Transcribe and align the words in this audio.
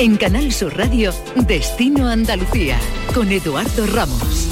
En 0.00 0.16
Canal 0.16 0.50
Sur 0.50 0.78
Radio, 0.78 1.12
Destino 1.46 2.08
Andalucía, 2.08 2.80
con 3.14 3.30
Eduardo 3.30 3.86
Ramos. 3.86 4.48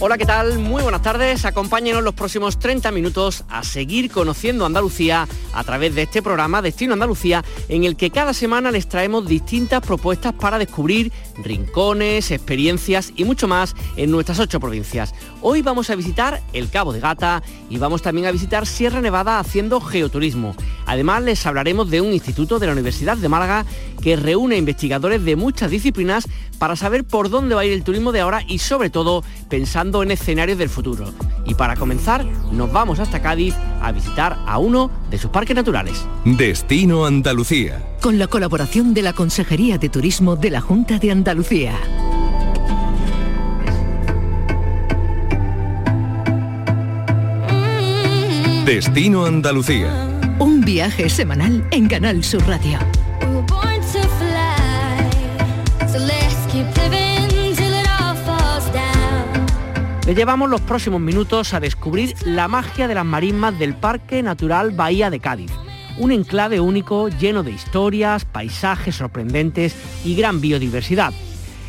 Hola, 0.00 0.16
¿qué 0.18 0.26
tal? 0.26 0.58
Muy 0.58 0.82
buenas 0.82 1.00
tardes. 1.00 1.46
Acompáñenos 1.46 2.04
los 2.04 2.14
próximos 2.14 2.58
30 2.58 2.92
minutos 2.92 3.44
a 3.48 3.64
seguir 3.64 4.10
conociendo 4.10 4.66
Andalucía 4.66 5.26
a 5.54 5.64
través 5.64 5.94
de 5.94 6.02
este 6.02 6.22
programa 6.22 6.60
Destino 6.60 6.92
Andalucía, 6.92 7.42
en 7.68 7.84
el 7.84 7.96
que 7.96 8.10
cada 8.10 8.34
semana 8.34 8.70
les 8.70 8.86
traemos 8.86 9.26
distintas 9.26 9.80
propuestas 9.80 10.34
para 10.34 10.58
descubrir 10.58 11.10
rincones, 11.42 12.30
experiencias 12.30 13.12
y 13.16 13.24
mucho 13.24 13.48
más 13.48 13.74
en 13.96 14.10
nuestras 14.10 14.38
ocho 14.38 14.60
provincias. 14.60 15.14
Hoy 15.40 15.62
vamos 15.62 15.90
a 15.90 15.96
visitar 15.96 16.42
el 16.52 16.70
Cabo 16.70 16.92
de 16.92 17.00
Gata 17.00 17.42
y 17.70 17.78
vamos 17.78 18.02
también 18.02 18.26
a 18.26 18.32
visitar 18.32 18.66
Sierra 18.66 19.00
Nevada 19.00 19.38
haciendo 19.38 19.80
geoturismo. 19.80 20.54
Además 20.86 21.22
les 21.22 21.44
hablaremos 21.46 21.90
de 21.90 22.00
un 22.00 22.12
instituto 22.12 22.58
de 22.58 22.66
la 22.66 22.72
Universidad 22.72 23.16
de 23.16 23.28
Málaga 23.28 23.64
que 24.02 24.16
reúne 24.16 24.56
investigadores 24.56 25.24
de 25.24 25.36
muchas 25.36 25.70
disciplinas 25.70 26.28
para 26.58 26.76
saber 26.76 27.04
por 27.04 27.30
dónde 27.30 27.54
va 27.54 27.62
a 27.62 27.64
ir 27.64 27.72
el 27.72 27.84
turismo 27.84 28.12
de 28.12 28.20
ahora 28.20 28.42
y 28.46 28.58
sobre 28.58 28.90
todo 28.90 29.22
pensando 29.48 30.02
en 30.02 30.10
escenarios 30.10 30.58
del 30.58 30.68
futuro. 30.68 31.12
Y 31.46 31.54
para 31.54 31.76
comenzar 31.76 32.24
nos 32.52 32.72
vamos 32.72 32.98
hasta 32.98 33.22
Cádiz 33.22 33.54
a 33.80 33.92
visitar 33.92 34.38
a 34.46 34.58
uno 34.58 34.90
de 35.10 35.18
sus 35.18 35.30
parques 35.30 35.56
naturales. 35.56 36.04
Destino 36.24 37.06
Andalucía. 37.06 37.82
Con 38.00 38.18
la 38.18 38.26
colaboración 38.26 38.94
de 38.94 39.02
la 39.02 39.12
Consejería 39.12 39.78
de 39.78 39.88
Turismo 39.88 40.36
de 40.36 40.50
la 40.50 40.60
Junta 40.60 40.98
de 40.98 41.10
Andalucía. 41.10 41.74
Destino 48.64 49.24
Andalucía. 49.24 49.88
Un 50.38 50.60
viaje 50.60 51.08
semanal 51.08 51.66
en 51.70 51.88
Canal 51.88 52.22
Sur 52.22 52.46
Radio. 52.46 52.78
Le 60.08 60.14
llevamos 60.14 60.48
los 60.48 60.62
próximos 60.62 61.02
minutos 61.02 61.52
a 61.52 61.60
descubrir 61.60 62.14
la 62.24 62.48
magia 62.48 62.88
de 62.88 62.94
las 62.94 63.04
marismas 63.04 63.58
del 63.58 63.74
Parque 63.74 64.22
Natural 64.22 64.70
Bahía 64.70 65.10
de 65.10 65.20
Cádiz. 65.20 65.50
Un 65.98 66.12
enclave 66.12 66.60
único 66.60 67.10
lleno 67.10 67.42
de 67.42 67.50
historias, 67.50 68.24
paisajes 68.24 68.96
sorprendentes 68.96 69.76
y 70.06 70.16
gran 70.16 70.40
biodiversidad. 70.40 71.12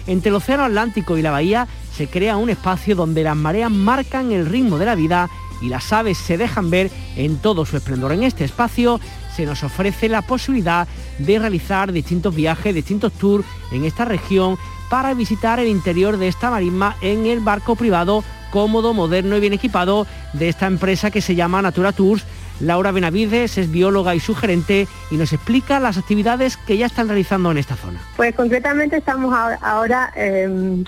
Entre 0.07 0.29
el 0.29 0.35
Océano 0.35 0.63
Atlántico 0.63 1.17
y 1.17 1.21
la 1.21 1.31
bahía 1.31 1.67
se 1.93 2.07
crea 2.07 2.37
un 2.37 2.49
espacio 2.49 2.95
donde 2.95 3.23
las 3.23 3.35
mareas 3.35 3.71
marcan 3.71 4.31
el 4.31 4.45
ritmo 4.45 4.77
de 4.77 4.85
la 4.85 4.95
vida 4.95 5.29
y 5.61 5.67
las 5.67 5.91
aves 5.91 6.17
se 6.17 6.37
dejan 6.37 6.69
ver 6.69 6.89
en 7.17 7.39
todo 7.39 7.65
su 7.65 7.75
esplendor. 7.75 8.13
En 8.13 8.23
este 8.23 8.45
espacio 8.45 9.01
se 9.35 9.45
nos 9.45 9.65
ofrece 9.65 10.07
la 10.07 10.21
posibilidad 10.21 10.87
de 11.17 11.39
realizar 11.39 11.91
distintos 11.91 12.33
viajes, 12.33 12.73
distintos 12.73 13.11
tours 13.11 13.45
en 13.73 13.83
esta 13.83 14.05
región 14.05 14.57
para 14.89 15.13
visitar 15.13 15.59
el 15.59 15.67
interior 15.67 16.17
de 16.17 16.27
esta 16.27 16.49
marisma 16.49 16.95
en 17.01 17.25
el 17.27 17.41
barco 17.41 17.75
privado 17.75 18.23
cómodo, 18.49 18.93
moderno 18.93 19.37
y 19.37 19.39
bien 19.39 19.53
equipado 19.53 20.07
de 20.33 20.49
esta 20.49 20.67
empresa 20.67 21.11
que 21.11 21.21
se 21.21 21.35
llama 21.35 21.61
Natura 21.61 21.91
Tours. 21.91 22.25
Laura 22.59 22.91
Benavides 22.91 23.57
es 23.57 23.71
bióloga 23.71 24.15
y 24.15 24.19
su 24.19 24.35
gerente 24.35 24.87
y 25.11 25.15
nos 25.15 25.31
explica 25.33 25.79
las 25.79 25.97
actividades 25.97 26.57
que 26.57 26.77
ya 26.77 26.87
están 26.87 27.07
realizando 27.07 27.51
en 27.51 27.57
esta 27.57 27.75
zona. 27.75 28.01
Pues 28.17 28.35
concretamente 28.35 28.97
estamos 28.97 29.33
ahora, 29.61 30.11
em, 30.15 30.83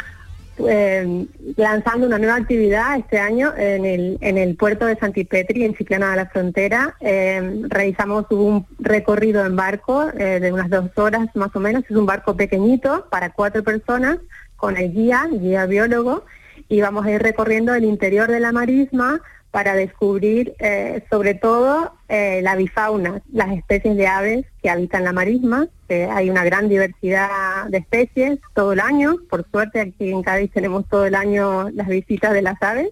em, 0.58 1.28
lanzando 1.56 2.08
una 2.08 2.20
nueva 2.20 2.36
actividad 2.36 2.98
este 2.98 3.20
año 3.20 3.54
en 3.56 3.86
el, 3.86 4.18
el 4.22 4.56
puerto 4.56 4.86
de 4.86 4.98
Santipetri, 4.98 5.64
en 5.64 5.74
Chiclana 5.74 6.12
de 6.12 6.18
la 6.18 6.26
Frontera. 6.26 6.96
Em, 7.00 7.64
realizamos 7.70 8.26
un 8.32 8.66
recorrido 8.80 9.46
en 9.46 9.56
barco 9.56 10.10
eh, 10.18 10.40
de 10.42 10.52
unas 10.52 10.70
dos 10.70 10.90
horas 10.98 11.30
más 11.36 11.56
o 11.56 11.60
menos. 11.62 11.86
Es 11.90 11.96
un 11.96 12.06
barco 12.06 12.36
pequeñito 12.36 13.08
para 13.10 13.30
cuatro 13.30 13.64
personas 13.64 14.18
con 14.58 14.78
el 14.78 14.94
guía, 14.94 15.28
guía 15.32 15.66
biólogo, 15.66 16.26
y 16.72 16.80
vamos 16.80 17.06
a 17.06 17.12
ir 17.12 17.22
recorriendo 17.22 17.76
el 17.76 17.84
interior 17.84 18.32
de 18.32 18.40
la 18.40 18.54
marisma 18.54 19.20
para 19.52 19.76
descubrir 19.76 20.54
eh, 20.60 21.04
sobre 21.10 21.34
todo 21.34 21.92
eh, 22.08 22.40
la 22.42 22.56
bifauna, 22.56 23.22
las 23.34 23.52
especies 23.52 23.98
de 23.98 24.08
aves 24.08 24.46
que 24.64 24.70
habitan 24.70 25.04
la 25.04 25.12
marisma. 25.12 25.68
hay 25.90 26.30
una 26.30 26.46
gran 26.46 26.70
diversidad 26.70 27.66
de 27.68 27.80
especies 27.80 28.40
todo 28.54 28.72
el 28.72 28.80
año. 28.80 29.18
Por 29.30 29.46
suerte 29.52 29.82
aquí 29.82 30.12
en 30.12 30.24
Cádiz 30.24 30.50
tenemos 30.54 30.88
todo 30.88 31.06
el 31.06 31.16
año 31.16 31.70
las 31.72 31.90
visitas 31.90 32.32
de 32.32 32.42
las 32.42 32.62
aves. 32.62 32.88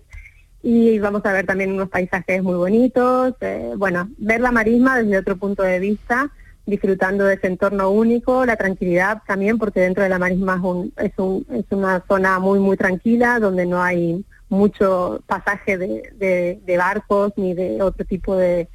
Y 0.61 0.99
vamos 0.99 1.25
a 1.25 1.31
ver 1.31 1.45
también 1.45 1.71
unos 1.71 1.87
paisajes 1.87 2.43
muy 2.43 2.55
bonitos. 2.55 3.33
eh, 3.39 3.71
bueno, 3.77 4.09
ver 4.17 4.41
la 4.41 4.51
marisma 4.51 5.01
desde 5.01 5.19
otro 5.19 5.37
punto 5.37 5.63
de 5.63 5.79
vista, 5.79 6.29
disfrutando 6.69 7.25
de 7.25 7.35
ese 7.35 7.47
entorno 7.47 7.89
único, 7.89 8.45
la 8.45 8.55
tranquilidad 8.55 9.21
también, 9.27 9.57
porque 9.57 9.81
dentro 9.81 10.03
de 10.03 10.09
la 10.09 10.19
marisma 10.19 10.61
es, 10.97 11.11
es, 11.11 11.19
un, 11.19 11.45
es 11.51 11.65
una 11.71 12.03
zona 12.07 12.39
muy, 12.39 12.59
muy 12.59 12.77
tranquila, 12.77 13.39
donde 13.39 13.65
no 13.65 13.81
hay 13.81 14.23
mucho 14.49 15.21
pasaje 15.27 15.77
de, 15.77 16.75
barcos 16.77 17.33
ni 17.37 17.53
de 17.53 17.81
otro 17.81 18.05
tipo 18.05 18.35
de, 18.35 18.67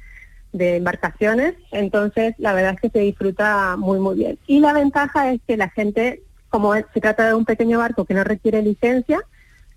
embarcaciones. 0.53 1.55
Entonces, 1.71 2.33
la 2.37 2.53
verdad 2.53 2.75
es 2.75 2.81
que 2.81 2.89
se 2.89 2.99
disfruta 2.99 3.75
muy, 3.77 3.99
muy 3.99 4.15
bien. 4.15 4.39
Y 4.47 4.59
la 4.59 4.73
ventaja 4.73 5.31
es 5.31 5.41
que 5.45 5.57
la 5.57 5.69
gente, 5.69 6.23
como 6.49 6.73
se 6.73 7.01
trata 7.01 7.27
de 7.27 7.33
un 7.33 7.45
pequeño 7.45 7.79
barco 7.79 8.05
que 8.05 8.13
no 8.13 8.23
requiere 8.23 8.61
licencia, 8.61 9.19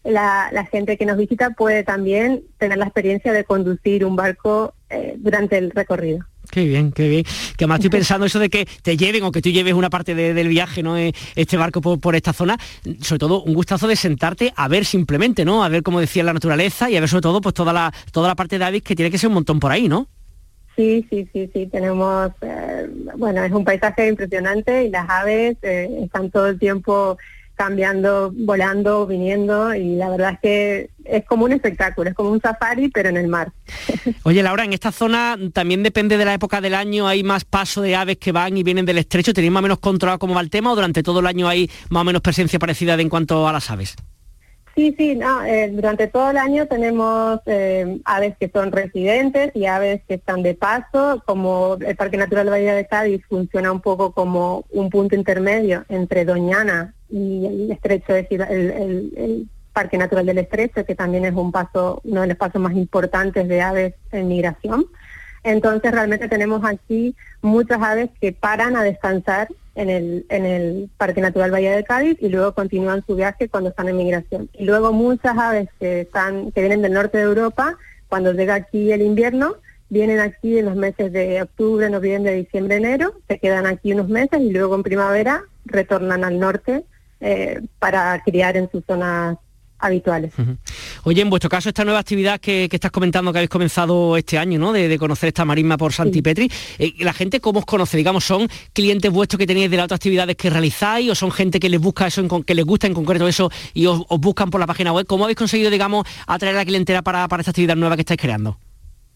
la, 0.04 0.50
la 0.52 0.64
gente 0.66 0.96
que 0.96 1.04
nos 1.04 1.16
visita 1.16 1.50
puede 1.50 1.82
también 1.82 2.44
tener 2.58 2.78
la 2.78 2.84
experiencia 2.84 3.32
de 3.32 3.44
conducir 3.44 4.04
un 4.04 4.14
barco 4.14 4.72
eh, 4.88 5.16
durante 5.18 5.58
el 5.58 5.72
recorrido. 5.72 6.24
Qué 6.50 6.64
bien, 6.64 6.92
qué 6.92 7.08
bien. 7.08 7.24
Que 7.56 7.64
además 7.64 7.78
estoy 7.80 7.90
pensando 7.98 8.26
eso 8.26 8.38
de 8.38 8.48
que 8.48 8.66
te 8.82 8.96
lleven 8.96 9.22
o 9.24 9.32
que 9.32 9.42
tú 9.42 9.50
lleves 9.50 9.74
una 9.74 9.90
parte 9.90 10.14
de- 10.14 10.32
del 10.34 10.48
viaje, 10.48 10.82
¿no? 10.82 10.96
Eh, 10.96 11.12
Este 11.36 11.56
barco 11.56 11.80
por, 11.80 12.00
por 12.00 12.16
esta 12.16 12.32
zona. 12.32 12.56
Sobre 13.02 13.18
todo 13.18 13.42
un 13.42 13.54
gustazo 13.54 13.86
de 13.86 13.96
sentarte 13.96 14.52
a 14.56 14.68
ver 14.68 14.84
simplemente, 14.84 15.44
¿no? 15.44 15.62
A 15.62 15.68
ver 15.68 15.82
cómo 15.82 16.00
decía 16.00 16.24
la 16.24 16.32
naturaleza 16.32 16.90
y 16.90 16.96
a 16.96 17.00
ver 17.00 17.08
sobre 17.08 17.22
todo 17.22 17.40
pues 17.40 17.54
toda 17.54 17.72
la, 17.72 17.92
toda 18.12 18.28
la 18.28 18.34
parte 18.34 18.58
de 18.58 18.64
avis 18.64 18.82
que 18.82 18.96
tiene 18.96 19.10
que 19.10 19.18
ser 19.18 19.28
un 19.28 19.34
montón 19.34 19.60
por 19.60 19.70
ahí, 19.72 19.88
¿no? 19.88 20.06
Sí, 20.76 21.04
sí, 21.10 21.28
sí, 21.32 21.50
sí, 21.52 21.66
tenemos, 21.66 22.30
eh, 22.40 22.88
bueno, 23.16 23.42
es 23.42 23.50
un 23.50 23.64
paisaje 23.64 24.06
impresionante 24.08 24.84
y 24.84 24.90
las 24.90 25.10
aves 25.10 25.56
eh, 25.62 25.88
están 26.04 26.30
todo 26.30 26.46
el 26.46 26.58
tiempo 26.58 27.18
cambiando, 27.58 28.32
volando, 28.34 29.06
viniendo 29.06 29.74
y 29.74 29.96
la 29.96 30.08
verdad 30.08 30.34
es 30.34 30.40
que 30.40 30.90
es 31.04 31.24
como 31.26 31.44
un 31.44 31.52
espectáculo, 31.52 32.08
es 32.08 32.14
como 32.14 32.30
un 32.30 32.40
safari 32.40 32.88
pero 32.88 33.08
en 33.08 33.16
el 33.16 33.26
mar. 33.26 33.52
Oye, 34.22 34.42
Laura, 34.42 34.64
en 34.64 34.72
esta 34.72 34.92
zona 34.92 35.36
también 35.52 35.82
depende 35.82 36.16
de 36.16 36.24
la 36.24 36.34
época 36.34 36.60
del 36.60 36.74
año, 36.74 37.08
hay 37.08 37.24
más 37.24 37.44
paso 37.44 37.82
de 37.82 37.96
aves 37.96 38.18
que 38.18 38.30
van 38.30 38.56
y 38.56 38.62
vienen 38.62 38.86
del 38.86 38.98
estrecho, 38.98 39.34
¿tenéis 39.34 39.52
más 39.52 39.60
o 39.60 39.64
menos 39.64 39.80
controlado 39.80 40.20
cómo 40.20 40.34
va 40.34 40.40
el 40.40 40.50
tema 40.50 40.72
o 40.72 40.76
durante 40.76 41.02
todo 41.02 41.18
el 41.18 41.26
año 41.26 41.48
hay 41.48 41.68
más 41.90 42.02
o 42.02 42.04
menos 42.04 42.22
presencia 42.22 42.60
parecida 42.60 42.96
de 42.96 43.02
en 43.02 43.08
cuanto 43.08 43.48
a 43.48 43.52
las 43.52 43.70
aves? 43.70 43.96
Sí, 44.78 44.94
sí, 44.96 45.16
no, 45.16 45.44
eh, 45.44 45.72
durante 45.72 46.06
todo 46.06 46.30
el 46.30 46.36
año 46.36 46.68
tenemos 46.68 47.40
eh, 47.46 47.98
aves 48.04 48.36
que 48.38 48.48
son 48.48 48.70
residentes 48.70 49.50
y 49.56 49.66
aves 49.66 50.02
que 50.06 50.14
están 50.14 50.44
de 50.44 50.54
paso, 50.54 51.20
como 51.26 51.76
el 51.84 51.96
Parque 51.96 52.16
Natural 52.16 52.48
Bahía 52.48 52.76
de 52.76 52.86
Cádiz 52.86 53.26
funciona 53.28 53.72
un 53.72 53.80
poco 53.80 54.12
como 54.12 54.66
un 54.70 54.88
punto 54.88 55.16
intermedio 55.16 55.84
entre 55.88 56.24
Doñana 56.24 56.94
y 57.10 57.44
el 57.46 57.72
estrecho, 57.72 58.14
es 58.14 58.28
decir, 58.28 58.40
el 58.48 59.48
Parque 59.72 59.98
Natural 59.98 60.24
del 60.24 60.38
Estrecho, 60.38 60.84
que 60.84 60.94
también 60.94 61.24
es 61.24 61.34
un 61.34 61.50
paso, 61.50 62.00
uno 62.04 62.20
de 62.20 62.28
los 62.28 62.36
pasos 62.36 62.62
más 62.62 62.74
importantes 62.74 63.48
de 63.48 63.60
aves 63.60 63.94
en 64.12 64.28
migración. 64.28 64.86
Entonces 65.42 65.90
realmente 65.90 66.28
tenemos 66.28 66.64
aquí 66.64 67.16
muchas 67.42 67.82
aves 67.82 68.10
que 68.20 68.32
paran 68.32 68.76
a 68.76 68.84
descansar 68.84 69.48
en 69.78 69.90
el, 70.28 70.90
Parque 70.96 71.20
Natural 71.20 71.50
Bahía 71.50 71.76
de 71.76 71.84
Cádiz 71.84 72.18
y 72.20 72.28
luego 72.28 72.52
continúan 72.52 73.04
su 73.06 73.14
viaje 73.14 73.48
cuando 73.48 73.70
están 73.70 73.88
en 73.88 73.96
migración. 73.96 74.50
Y 74.54 74.64
luego 74.64 74.92
muchas 74.92 75.38
aves 75.38 75.68
que 75.78 76.00
están, 76.00 76.50
que 76.52 76.60
vienen 76.60 76.82
del 76.82 76.92
norte 76.92 77.18
de 77.18 77.24
Europa, 77.24 77.76
cuando 78.08 78.32
llega 78.32 78.54
aquí 78.54 78.90
el 78.90 79.02
invierno, 79.02 79.56
vienen 79.88 80.18
aquí 80.18 80.58
en 80.58 80.66
los 80.66 80.74
meses 80.74 81.12
de 81.12 81.42
octubre, 81.42 81.88
noviembre, 81.90 82.34
diciembre, 82.34 82.76
enero, 82.76 83.14
se 83.28 83.38
quedan 83.38 83.66
aquí 83.66 83.92
unos 83.92 84.08
meses 84.08 84.40
y 84.40 84.50
luego 84.50 84.74
en 84.74 84.82
primavera 84.82 85.44
retornan 85.64 86.24
al 86.24 86.40
norte 86.40 86.84
eh, 87.20 87.60
para 87.78 88.20
criar 88.24 88.56
en 88.56 88.70
sus 88.70 88.84
zonas 88.84 89.38
habituales. 89.78 90.32
Oye, 91.04 91.22
en 91.22 91.30
vuestro 91.30 91.48
caso, 91.48 91.68
esta 91.68 91.84
nueva 91.84 92.00
actividad 92.00 92.40
que, 92.40 92.68
estás 92.70 92.90
comentando 92.90 93.32
que 93.32 93.38
habéis 93.38 93.50
comenzado 93.50 94.16
este 94.16 94.38
año, 94.38 94.58
¿no? 94.58 94.72
De, 94.72 94.98
conocer 94.98 95.28
esta 95.28 95.44
marisma 95.44 95.76
por 95.76 95.92
Santipetri, 95.92 96.50
eh, 96.78 96.92
¿la 96.98 97.12
gente 97.12 97.40
cómo 97.40 97.60
os 97.60 97.66
conoce? 97.66 97.96
Digamos, 97.96 98.24
¿son 98.24 98.48
clientes 98.72 99.10
vuestros 99.12 99.38
que 99.38 99.46
tenéis 99.46 99.70
de 99.70 99.76
las 99.76 99.84
otras 99.84 99.98
actividades 99.98 100.36
que 100.36 100.50
realizáis 100.50 101.10
o 101.10 101.14
son 101.14 101.30
gente 101.30 101.60
que 101.60 101.68
les 101.68 101.80
busca 101.80 102.06
eso, 102.06 102.20
en, 102.20 102.28
que 102.42 102.54
les 102.54 102.64
gusta 102.64 102.86
en 102.86 102.94
concreto 102.94 103.28
eso 103.28 103.50
y 103.74 103.86
os, 103.86 104.04
buscan 104.08 104.50
por 104.50 104.60
la 104.60 104.66
página 104.66 104.92
web? 104.92 105.06
¿Cómo 105.06 105.24
habéis 105.24 105.38
conseguido, 105.38 105.70
digamos, 105.70 106.06
atraer 106.26 106.56
a 106.56 106.58
la 106.58 106.64
clientela 106.64 107.02
para, 107.02 107.28
para 107.28 107.42
esta 107.42 107.50
actividad 107.50 107.76
nueva 107.76 107.96
que 107.96 108.02
estáis 108.02 108.20
creando? 108.20 108.58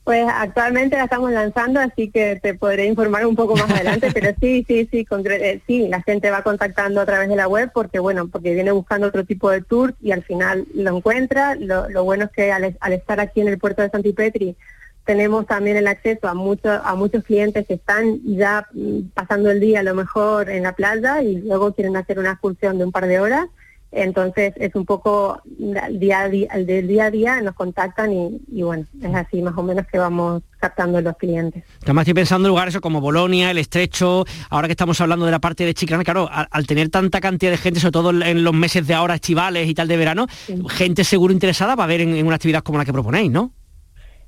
Pues 0.04 0.26
actualmente 0.28 0.96
la 0.96 1.04
estamos 1.04 1.30
lanzando, 1.30 1.78
así 1.78 2.10
que 2.10 2.40
te 2.42 2.54
podré 2.54 2.86
informar 2.86 3.24
un 3.24 3.36
poco 3.36 3.54
más 3.54 3.70
adelante, 3.70 4.10
pero 4.12 4.34
sí, 4.40 4.64
sí, 4.66 4.88
sí, 4.90 5.06
eh, 5.30 5.60
sí, 5.66 5.86
la 5.88 6.02
gente 6.02 6.30
va 6.30 6.42
contactando 6.42 7.00
a 7.00 7.06
través 7.06 7.28
de 7.28 7.36
la 7.36 7.46
web 7.46 7.70
porque, 7.72 8.00
bueno, 8.00 8.26
porque 8.26 8.52
viene 8.52 8.72
buscando 8.72 9.06
otro 9.06 9.24
tipo 9.24 9.48
de 9.50 9.62
tour 9.62 9.94
y 10.00 10.10
al 10.10 10.24
final 10.24 10.66
lo 10.74 10.96
encuentra. 10.96 11.54
Lo, 11.54 12.04
bueno 12.04 12.24
es 12.24 12.30
que 12.32 12.50
al, 12.50 12.64
estar 12.64 13.20
aquí 13.20 13.42
en 13.42 13.48
el 13.48 13.58
puerto 13.58 13.82
de 13.82 13.90
Santipetri 13.90 14.56
tenemos 15.04 15.46
también 15.46 15.76
el 15.76 15.86
acceso 15.86 16.26
a, 16.26 16.34
muchos 16.34 16.80
a 16.84 16.94
muchos 16.96 17.22
clientes 17.22 17.66
que 17.66 17.74
están 17.74 18.20
ya 18.24 18.66
mm, 18.72 19.10
pasando 19.14 19.50
el 19.50 19.60
día 19.60 19.80
a 19.80 19.84
lo 19.84 19.94
mejor 19.94 20.50
en 20.50 20.64
la 20.64 20.72
playa 20.72 21.22
y 21.22 21.42
luego 21.42 21.74
quieren 21.74 21.96
hacer 21.96 22.18
una 22.18 22.32
excursión 22.32 22.78
de 22.78 22.84
un 22.84 22.92
par 22.92 23.06
de 23.06 23.20
horas 23.20 23.46
entonces 23.92 24.54
es 24.56 24.74
un 24.74 24.86
poco 24.86 25.40
día 25.44 26.20
a 26.20 26.28
día, 26.28 26.48
del 26.56 26.88
día 26.88 27.04
a 27.04 27.10
día 27.10 27.40
nos 27.42 27.54
contactan 27.54 28.10
y, 28.12 28.62
bueno, 28.62 28.86
es 29.02 29.14
así 29.14 29.42
más 29.42 29.56
o 29.56 29.62
menos 29.62 29.86
que 29.86 29.98
vamos 29.98 30.42
captando 30.58 31.00
los 31.00 31.16
clientes. 31.18 31.62
Además 31.82 32.02
estoy 32.02 32.14
pensando 32.14 32.48
en 32.48 32.50
lugares 32.50 32.78
como 32.80 33.02
Bolonia, 33.02 33.50
El 33.50 33.58
Estrecho, 33.58 34.24
ahora 34.48 34.66
que 34.66 34.72
estamos 34.72 34.98
hablando 35.02 35.26
de 35.26 35.30
la 35.30 35.40
parte 35.40 35.66
de 35.66 35.74
Chiclana, 35.74 36.04
claro, 36.04 36.28
al, 36.30 36.66
tener 36.66 36.88
tanta 36.88 37.20
cantidad 37.20 37.50
de 37.50 37.58
gente, 37.58 37.80
sobre 37.80 37.92
todo 37.92 38.10
en 38.10 38.42
los 38.42 38.54
meses 38.54 38.86
de 38.86 38.94
ahora 38.94 39.14
estivales 39.14 39.68
y 39.68 39.74
tal 39.74 39.88
de 39.88 39.96
verano, 39.98 40.26
gente 40.70 41.04
seguro 41.04 41.34
interesada 41.34 41.74
va 41.74 41.84
a 41.84 41.88
ver 41.88 42.00
en, 42.00 42.26
una 42.26 42.36
actividad 42.36 42.62
como 42.62 42.78
la 42.78 42.86
que 42.86 42.92
proponéis, 42.92 43.30
¿no? 43.30 43.52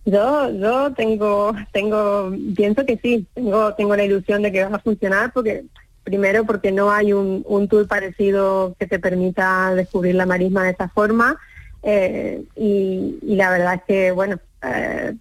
Yo, 0.04 0.50
yo 0.50 0.92
tengo, 0.92 1.54
tengo, 1.72 2.30
pienso 2.54 2.84
que 2.84 2.98
sí, 2.98 3.26
tengo, 3.32 3.72
tengo 3.74 3.96
la 3.96 4.04
ilusión 4.04 4.42
de 4.42 4.52
que 4.52 4.64
va 4.66 4.76
a 4.76 4.80
funcionar 4.80 5.32
porque 5.32 5.64
Primero 6.04 6.44
porque 6.44 6.70
no 6.70 6.90
hay 6.90 7.12
un, 7.12 7.42
un 7.46 7.66
tour 7.66 7.88
parecido 7.88 8.76
que 8.78 8.86
te 8.86 8.98
permita 8.98 9.74
descubrir 9.74 10.14
la 10.14 10.26
marisma 10.26 10.64
de 10.64 10.70
esa 10.70 10.88
forma. 10.88 11.38
Eh, 11.86 12.44
y, 12.56 13.18
la 13.22 13.50
verdad 13.50 13.74
es 13.74 13.82
que 13.86 14.10
bueno 14.10 14.38
eh, 14.62 15.14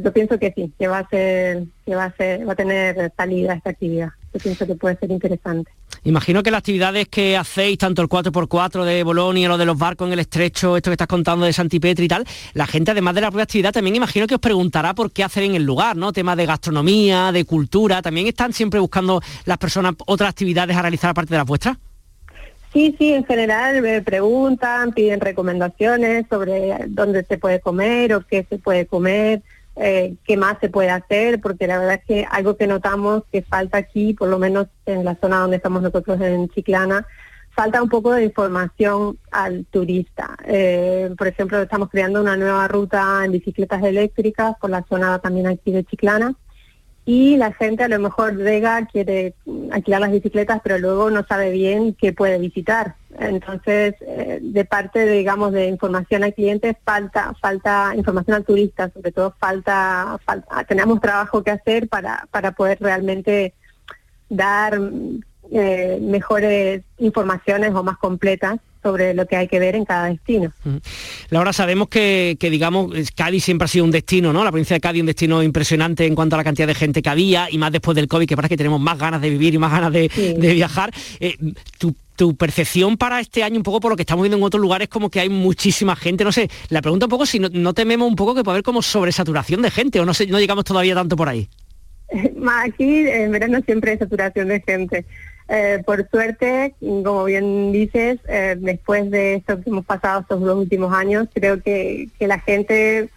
yo 0.00 0.12
pienso 0.12 0.38
que 0.38 0.52
sí 0.52 0.72
que 0.78 0.86
va 0.86 0.98
a 0.98 1.08
ser 1.08 1.64
que 1.84 1.96
va 1.96 2.04
a 2.04 2.16
ser 2.16 2.48
va 2.48 2.52
a 2.52 2.56
tener 2.56 3.12
salida 3.16 3.54
esta 3.54 3.70
actividad 3.70 4.10
yo 4.32 4.38
pienso 4.38 4.64
que 4.64 4.76
puede 4.76 4.96
ser 4.98 5.10
interesante 5.10 5.72
Imagino 6.04 6.42
que 6.42 6.50
las 6.50 6.58
actividades 6.58 7.06
que 7.08 7.36
hacéis, 7.36 7.78
tanto 7.78 8.02
el 8.02 8.08
4x4 8.08 8.84
de 8.84 9.04
Bolonia, 9.04 9.48
lo 9.48 9.56
de 9.56 9.64
los 9.64 9.78
barcos 9.78 10.08
en 10.08 10.14
el 10.14 10.18
estrecho, 10.18 10.76
esto 10.76 10.90
que 10.90 10.94
estás 10.94 11.06
contando 11.06 11.46
de 11.46 11.52
Santipetri 11.52 12.06
y 12.06 12.08
tal, 12.08 12.26
la 12.54 12.66
gente 12.66 12.90
además 12.90 13.14
de 13.14 13.20
la 13.20 13.30
propia 13.30 13.44
actividad 13.44 13.72
también 13.72 13.94
imagino 13.94 14.26
que 14.26 14.34
os 14.34 14.40
preguntará 14.40 14.94
por 14.94 15.12
qué 15.12 15.22
hacer 15.22 15.44
en 15.44 15.54
el 15.54 15.62
lugar, 15.62 15.96
¿no? 15.96 16.12
Temas 16.12 16.36
de 16.36 16.46
gastronomía, 16.46 17.30
de 17.30 17.44
cultura, 17.44 18.02
también 18.02 18.26
están 18.26 18.52
siempre 18.52 18.80
buscando 18.80 19.22
las 19.44 19.58
personas 19.58 19.94
otras 20.06 20.30
actividades 20.30 20.76
a 20.76 20.82
realizar 20.82 21.10
aparte 21.10 21.34
de 21.34 21.38
las 21.38 21.46
vuestras. 21.46 21.76
Sí, 22.72 22.96
sí, 22.98 23.12
en 23.12 23.24
general 23.24 23.80
me 23.80 24.02
preguntan, 24.02 24.92
piden 24.92 25.20
recomendaciones 25.20 26.26
sobre 26.28 26.78
dónde 26.88 27.24
se 27.24 27.38
puede 27.38 27.60
comer 27.60 28.14
o 28.14 28.26
qué 28.26 28.44
se 28.48 28.58
puede 28.58 28.86
comer, 28.86 29.42
eh, 29.76 30.16
qué 30.24 30.36
más 30.36 30.58
se 30.60 30.68
puede 30.68 30.90
hacer, 30.90 31.40
porque 31.40 31.66
la 31.66 31.78
verdad 31.78 31.94
es 31.94 32.04
que 32.04 32.26
algo 32.30 32.56
que 32.56 32.66
notamos 32.66 33.24
que 33.32 33.42
falta 33.42 33.78
aquí, 33.78 34.14
por 34.14 34.28
lo 34.28 34.38
menos 34.38 34.66
en 34.86 35.04
la 35.04 35.16
zona 35.16 35.38
donde 35.38 35.56
estamos 35.56 35.82
nosotros 35.82 36.20
en 36.20 36.48
Chiclana, 36.48 37.06
falta 37.50 37.82
un 37.82 37.88
poco 37.88 38.12
de 38.12 38.24
información 38.24 39.18
al 39.30 39.66
turista. 39.66 40.36
Eh, 40.44 41.10
por 41.16 41.26
ejemplo, 41.26 41.60
estamos 41.60 41.90
creando 41.90 42.20
una 42.20 42.36
nueva 42.36 42.68
ruta 42.68 43.22
en 43.24 43.32
bicicletas 43.32 43.82
eléctricas 43.82 44.56
por 44.60 44.70
la 44.70 44.84
zona 44.88 45.18
también 45.18 45.46
aquí 45.46 45.72
de 45.72 45.84
Chiclana 45.84 46.34
y 47.04 47.36
la 47.36 47.52
gente 47.52 47.82
a 47.82 47.88
lo 47.88 47.98
mejor 47.98 48.36
llega, 48.36 48.86
quiere 48.86 49.34
alquilar 49.72 50.00
las 50.00 50.12
bicicletas, 50.12 50.60
pero 50.62 50.78
luego 50.78 51.10
no 51.10 51.24
sabe 51.26 51.50
bien 51.50 51.94
qué 51.94 52.12
puede 52.12 52.38
visitar. 52.38 52.94
Entonces, 53.18 53.94
eh, 54.00 54.38
de 54.40 54.64
parte, 54.64 55.06
digamos, 55.06 55.52
de 55.52 55.66
información 55.66 56.24
al 56.24 56.34
cliente, 56.34 56.76
falta, 56.84 57.34
falta 57.40 57.92
información 57.94 58.36
al 58.36 58.44
turista, 58.44 58.90
sobre 58.90 59.12
todo 59.12 59.34
falta, 59.38 60.18
falta 60.24 60.64
tenemos 60.64 61.00
trabajo 61.00 61.42
que 61.42 61.50
hacer 61.50 61.88
para, 61.88 62.26
para 62.30 62.52
poder 62.52 62.78
realmente 62.80 63.54
dar 64.28 64.80
eh, 65.50 65.98
mejores 66.00 66.82
informaciones 66.98 67.74
o 67.74 67.82
más 67.82 67.98
completas 67.98 68.58
sobre 68.82 69.14
lo 69.14 69.26
que 69.26 69.36
hay 69.36 69.48
que 69.48 69.58
ver 69.58 69.76
en 69.76 69.84
cada 69.84 70.08
destino. 70.08 70.52
Laura, 71.30 71.52
sabemos 71.52 71.88
que, 71.88 72.36
digamos, 72.40 72.92
Cádiz 73.14 73.44
siempre 73.44 73.66
ha 73.66 73.68
sido 73.68 73.84
un 73.84 73.90
destino, 73.90 74.32
¿no? 74.32 74.44
La 74.44 74.50
provincia 74.50 74.74
de 74.74 74.80
Cádiz 74.80 75.00
un 75.00 75.06
destino 75.06 75.42
impresionante 75.42 76.06
en 76.06 76.14
cuanto 76.14 76.36
a 76.36 76.38
la 76.38 76.44
cantidad 76.44 76.66
de 76.66 76.74
gente 76.74 77.02
que 77.02 77.08
había 77.08 77.48
y 77.50 77.58
más 77.58 77.72
después 77.72 77.94
del 77.94 78.08
COVID, 78.08 78.26
que 78.26 78.36
parece 78.36 78.50
que 78.50 78.56
tenemos 78.56 78.80
más 78.80 78.98
ganas 78.98 79.20
de 79.20 79.30
vivir 79.30 79.54
y 79.54 79.58
más 79.58 79.70
ganas 79.70 79.92
de, 79.92 80.08
viajar. 80.36 80.90
Eh, 81.20 81.36
tu, 81.78 81.94
percepción 82.36 82.96
para 82.96 83.18
este 83.18 83.42
año, 83.42 83.56
un 83.56 83.64
poco 83.64 83.80
por 83.80 83.90
lo 83.90 83.96
que 83.96 84.02
estamos 84.02 84.22
viendo 84.22 84.36
en 84.36 84.44
otros 84.44 84.60
lugares, 84.60 84.88
como 84.88 85.10
que 85.10 85.18
hay 85.18 85.28
muchísima 85.28 85.96
gente, 85.96 86.22
no 86.22 86.30
sé, 86.30 86.48
la 86.68 86.80
pregunta 86.80 87.06
un 87.06 87.10
poco 87.10 87.26
si 87.26 87.40
no, 87.40 87.74
tememos 87.74 88.06
un 88.06 88.14
poco 88.14 88.32
que 88.32 88.44
puede 88.44 88.56
haber 88.56 88.62
como 88.62 88.80
sobresaturación 88.80 89.60
de 89.60 89.72
gente 89.72 89.98
o 89.98 90.04
no 90.04 90.14
sé, 90.14 90.28
no 90.28 90.38
llegamos 90.38 90.64
todavía 90.64 90.94
tanto 90.94 91.16
por 91.16 91.28
ahí. 91.28 91.48
Aquí 92.64 93.08
en 93.08 93.32
verano 93.32 93.58
siempre 93.66 93.92
hay 93.92 93.98
saturación 93.98 94.48
de 94.48 94.60
gente. 94.60 95.04
Eh, 95.48 95.82
por 95.84 96.08
suerte, 96.08 96.74
como 96.80 97.24
bien 97.24 97.72
dices, 97.72 98.18
eh, 98.28 98.56
después 98.58 99.10
de 99.10 99.34
esto 99.34 99.60
que 99.60 99.70
hemos 99.70 99.84
pasado 99.84 100.20
estos 100.20 100.40
dos 100.40 100.56
últimos 100.56 100.94
años, 100.94 101.28
creo 101.32 101.62
que, 101.62 102.08
la 102.20 102.38
gente 102.38 103.10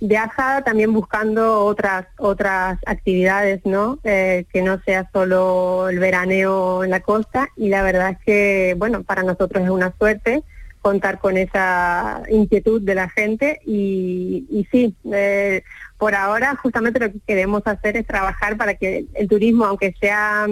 viaja 0.00 0.62
también 0.62 0.92
buscando 0.92 1.64
otras 1.64 2.06
otras 2.18 2.78
actividades, 2.86 3.60
¿no? 3.64 3.98
Eh, 4.04 4.44
que 4.52 4.62
no 4.62 4.80
sea 4.80 5.08
solo 5.12 5.88
el 5.88 5.98
veraneo 5.98 6.84
en 6.84 6.90
la 6.90 7.00
costa 7.00 7.48
y 7.56 7.68
la 7.68 7.82
verdad 7.82 8.10
es 8.10 8.18
que, 8.24 8.74
bueno, 8.78 9.02
para 9.02 9.22
nosotros 9.22 9.62
es 9.62 9.70
una 9.70 9.94
suerte 9.98 10.42
contar 10.82 11.18
con 11.18 11.36
esa 11.36 12.22
inquietud 12.30 12.80
de 12.80 12.94
la 12.94 13.08
gente 13.10 13.60
y, 13.66 14.46
y 14.50 14.66
sí, 14.72 14.96
por 15.98 16.14
ahora 16.14 16.56
justamente 16.56 16.98
lo 16.98 17.12
que 17.12 17.20
queremos 17.26 17.62
hacer 17.66 17.98
es 17.98 18.06
trabajar 18.06 18.56
para 18.56 18.74
que 18.74 19.04
el 19.14 19.28
turismo, 19.28 19.66
aunque 19.66 19.94
sea 20.00 20.46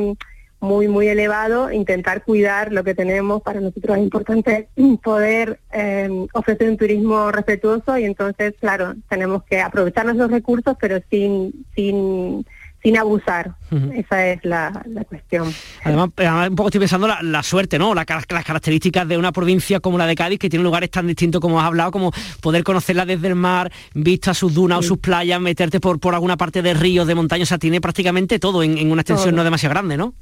muy, 0.60 0.88
muy 0.88 1.08
elevado, 1.08 1.70
intentar 1.70 2.22
cuidar 2.24 2.72
lo 2.72 2.84
que 2.84 2.94
tenemos. 2.94 3.42
Para 3.42 3.60
nosotros 3.60 3.96
es 3.96 4.02
importante 4.02 4.68
poder 5.02 5.60
em, 5.70 6.26
ofrecer 6.32 6.70
un 6.70 6.76
turismo 6.76 7.30
respetuoso 7.30 7.96
y 7.98 8.04
entonces, 8.04 8.54
claro, 8.60 8.94
tenemos 9.08 9.44
que 9.44 9.60
aprovechar 9.60 10.04
nuestros 10.04 10.30
recursos, 10.30 10.76
pero 10.80 11.00
sin, 11.10 11.66
sin, 11.74 12.44
sin 12.82 12.96
abusar. 12.96 13.54
Esa 13.94 14.26
es 14.28 14.44
la, 14.44 14.72
cuestión. 15.08 15.52
Además, 15.84 16.10
un 16.48 16.56
poco 16.56 16.68
estoy 16.68 16.80
pensando 16.80 17.08
la, 17.08 17.42
suerte, 17.42 17.78
¿no? 17.78 17.94
las 17.94 18.06
características 18.06 19.06
de 19.06 19.16
una 19.16 19.32
provincia 19.32 19.80
como 19.80 19.98
la 19.98 20.06
de 20.06 20.14
Cádiz, 20.14 20.38
que 20.38 20.48
tiene 20.48 20.62
lugares 20.62 20.90
tan 20.90 21.06
distintos 21.06 21.40
como 21.40 21.60
has 21.60 21.66
hablado, 21.66 21.90
como 21.90 22.12
poder 22.40 22.64
conocerla 22.64 23.04
desde 23.04 23.28
el 23.28 23.34
mar, 23.34 23.70
vista 23.94 24.32
sus 24.34 24.54
dunas 24.54 24.78
o 24.78 24.82
sus 24.82 24.98
playas, 24.98 25.40
meterte 25.40 25.80
por, 25.80 26.00
por 26.00 26.14
alguna 26.14 26.36
parte 26.36 26.62
de 26.62 26.74
ríos, 26.74 27.06
de 27.06 27.14
montañas, 27.14 27.48
o 27.48 27.50
sea, 27.50 27.58
tiene 27.58 27.80
prácticamente 27.80 28.38
todo 28.38 28.62
en, 28.62 28.90
una 28.90 29.02
extensión 29.02 29.34
no 29.34 29.44
demasiado 29.44 29.74
grande, 29.74 29.96
¿no? 29.96 30.14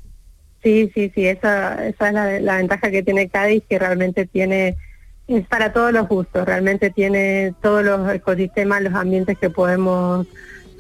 Sí, 0.67 0.91
sí, 0.93 1.13
sí, 1.15 1.25
esa, 1.29 1.87
esa 1.87 2.09
es 2.09 2.43
la, 2.43 2.57
ventaja 2.57 2.91
que 2.91 3.05
tiene 3.05 3.29
Cádiz, 3.29 3.63
que 3.71 3.79
realmente 3.79 4.27
tiene, 4.27 4.77
es 5.29 5.47
para 5.47 5.73
todos 5.73 5.93
los 5.93 6.09
gustos, 6.09 6.45
realmente 6.45 6.91
tiene 6.91 7.55
todos 7.63 7.85
los 7.85 8.13
ecosistemas, 8.13 8.83
los 8.83 8.93
ambientes 8.95 9.39
que 9.39 9.49
podemos 9.49 10.27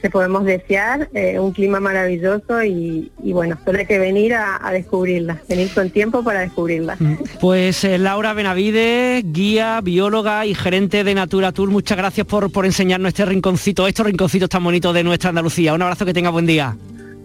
que 0.02 0.10
podemos 0.10 0.44
desear, 0.44 1.08
eh, 1.14 1.38
un 1.38 1.52
clima 1.52 1.78
maravilloso 1.78 2.64
y, 2.64 3.12
bueno, 3.22 3.56
solo 3.64 3.78
hay 3.78 3.86
que 3.86 4.00
venir 4.00 4.34
a, 4.34 4.58
descubrirla, 4.72 5.40
venir 5.48 5.72
con 5.72 5.88
tiempo 5.90 6.24
para 6.24 6.40
descubrirla. 6.40 6.96
Mm, 6.98 7.14
pues 7.40 7.84
eh, 7.84 7.96
Laura 7.96 8.34
Benavides, 8.34 9.24
guía, 9.32 9.80
bióloga 9.84 10.46
y 10.46 10.54
gerente 10.56 11.04
de 11.04 11.14
Natura 11.14 11.52
Tour, 11.52 11.70
muchas 11.70 11.96
gracias 11.96 12.26
por, 12.26 12.50
por 12.50 12.66
enseñarnos 12.66 13.10
este 13.10 13.24
rinconcito, 13.24 13.86
estos 13.86 14.04
rinconcitos 14.04 14.48
tan 14.48 14.64
bonitos 14.64 14.92
de 14.92 15.04
nuestra 15.04 15.28
Andalucía. 15.28 15.74
Un 15.74 15.82
abrazo, 15.82 16.04
que 16.04 16.12
tenga 16.12 16.30
buen 16.30 16.46
día. 16.46 16.76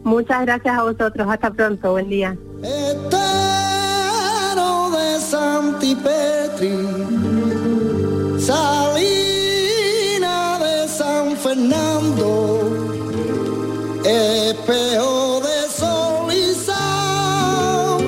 Muchas 0.03 0.41
gracias 0.45 0.77
a 0.77 0.83
vosotros. 0.83 1.27
Hasta 1.29 1.51
pronto. 1.51 1.91
Buen 1.91 2.09
día. 2.09 2.35
Estero 2.63 3.21
de 4.91 5.19
Santipetri, 5.19 6.77
Salina 8.39 9.49
de 10.59 10.87
San 10.87 11.35
Fernando, 11.37 12.61
espejo 14.03 15.41
de 15.41 15.69
sol 15.69 16.31
y 16.31 16.53
sal, 16.53 17.99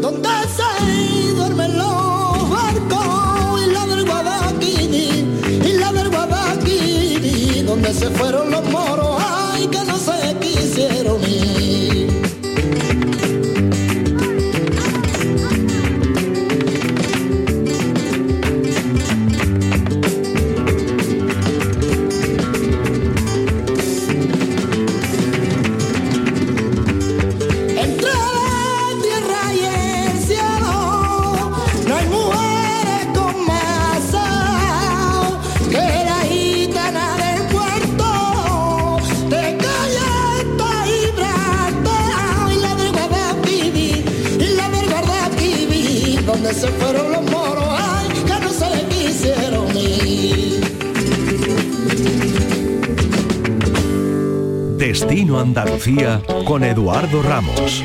donde 0.00 0.28
se 0.56 1.34
duermen 1.34 1.78
los 1.78 2.50
barcos, 2.50 3.62
y 3.62 3.66
la 3.72 3.86
del 3.86 4.04
Guadalquivir, 4.04 5.26
y 5.64 5.72
la 5.78 5.92
del 5.92 6.10
Guadalquivir, 6.10 7.66
donde 7.66 7.92
se 7.92 8.08
fueron 8.10 8.50
los 8.50 8.62
Con 56.44 56.62
Eduardo 56.62 57.22
Ramos. 57.22 57.82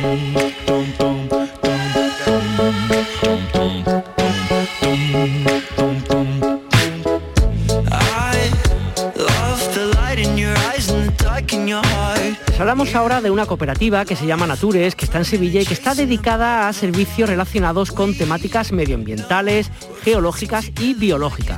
hablamos 12.60 12.96
ahora 12.96 13.22
de 13.22 13.32
una 13.32 13.46
cooperativa 13.46 14.04
que 14.04 14.18
se 14.18 14.26
llama 14.26 14.46
Natures, 14.46 14.96
que 14.96 15.06
está 15.06 15.20
en 15.20 15.26
Sevilla 15.26 15.62
y 15.62 15.66
que 15.66 15.74
está 15.74 15.96
dedicada 15.96 16.68
a 16.68 16.74
servicios 16.74 17.30
relacionados 17.30 17.92
con 17.94 18.18
temáticas 18.18 18.74
medioambientales, 18.74 19.72
geológicas 20.04 20.70
y 20.82 20.96
biológicas. 20.96 21.55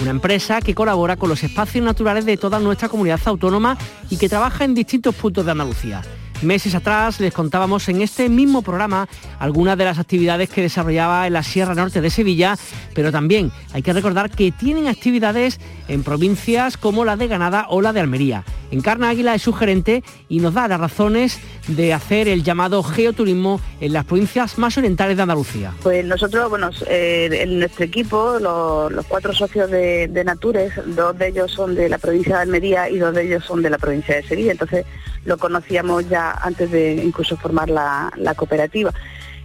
Una 0.00 0.10
empresa 0.10 0.60
que 0.60 0.76
colabora 0.76 1.16
con 1.16 1.28
los 1.28 1.42
espacios 1.42 1.84
naturales 1.84 2.24
de 2.24 2.36
toda 2.36 2.60
nuestra 2.60 2.88
comunidad 2.88 3.20
autónoma 3.24 3.76
y 4.08 4.16
que 4.16 4.28
trabaja 4.28 4.64
en 4.64 4.74
distintos 4.74 5.14
puntos 5.14 5.44
de 5.44 5.50
Andalucía. 5.50 6.02
Meses 6.42 6.76
atrás 6.76 7.18
les 7.18 7.34
contábamos 7.34 7.88
en 7.88 8.00
este 8.00 8.28
mismo 8.28 8.62
programa 8.62 9.08
algunas 9.40 9.76
de 9.76 9.84
las 9.84 9.98
actividades 9.98 10.48
que 10.48 10.62
desarrollaba 10.62 11.26
en 11.26 11.32
la 11.32 11.42
Sierra 11.42 11.74
Norte 11.74 12.00
de 12.00 12.10
Sevilla, 12.10 12.56
pero 12.94 13.10
también 13.10 13.50
hay 13.72 13.82
que 13.82 13.92
recordar 13.92 14.30
que 14.30 14.52
tienen 14.52 14.86
actividades 14.86 15.58
en 15.88 16.04
provincias 16.04 16.76
como 16.76 17.04
la 17.04 17.16
de 17.16 17.26
Granada 17.26 17.66
o 17.70 17.82
la 17.82 17.92
de 17.92 18.00
Almería. 18.00 18.44
Encarna 18.70 19.08
Águila 19.08 19.34
es 19.34 19.42
su 19.42 19.52
gerente 19.52 20.04
y 20.28 20.40
nos 20.40 20.54
da 20.54 20.68
las 20.68 20.78
razones 20.78 21.40
de 21.68 21.92
hacer 21.92 22.28
el 22.28 22.44
llamado 22.44 22.82
geoturismo 22.82 23.60
en 23.80 23.92
las 23.92 24.04
provincias 24.04 24.58
más 24.58 24.76
orientales 24.76 25.16
de 25.16 25.22
Andalucía. 25.22 25.72
Pues 25.82 26.04
nosotros, 26.04 26.50
bueno, 26.50 26.70
eh, 26.86 27.30
en 27.32 27.58
nuestro 27.58 27.84
equipo, 27.84 28.38
los, 28.38 29.06
cuatro 29.06 29.32
socios 29.32 29.70
de, 29.70 30.06
de, 30.08 30.24
Natures, 30.24 30.72
dos 30.86 31.16
de 31.18 31.28
ellos 31.28 31.50
son 31.50 31.74
de 31.74 31.88
la 31.88 31.98
provincia 31.98 32.36
de 32.36 32.42
Almería 32.42 32.90
y 32.90 32.98
dos 32.98 33.14
de 33.14 33.26
ellos 33.26 33.44
son 33.44 33.62
de 33.62 33.70
la 33.70 33.78
provincia 33.78 34.16
de 34.16 34.22
Sevilla. 34.22 34.52
Entonces 34.52 34.84
lo 35.24 35.38
conocíamos 35.38 36.08
ya 36.08 36.27
antes 36.32 36.70
de 36.70 36.94
incluso 36.94 37.36
formar 37.36 37.70
la, 37.70 38.10
cooperativa. 38.36 38.92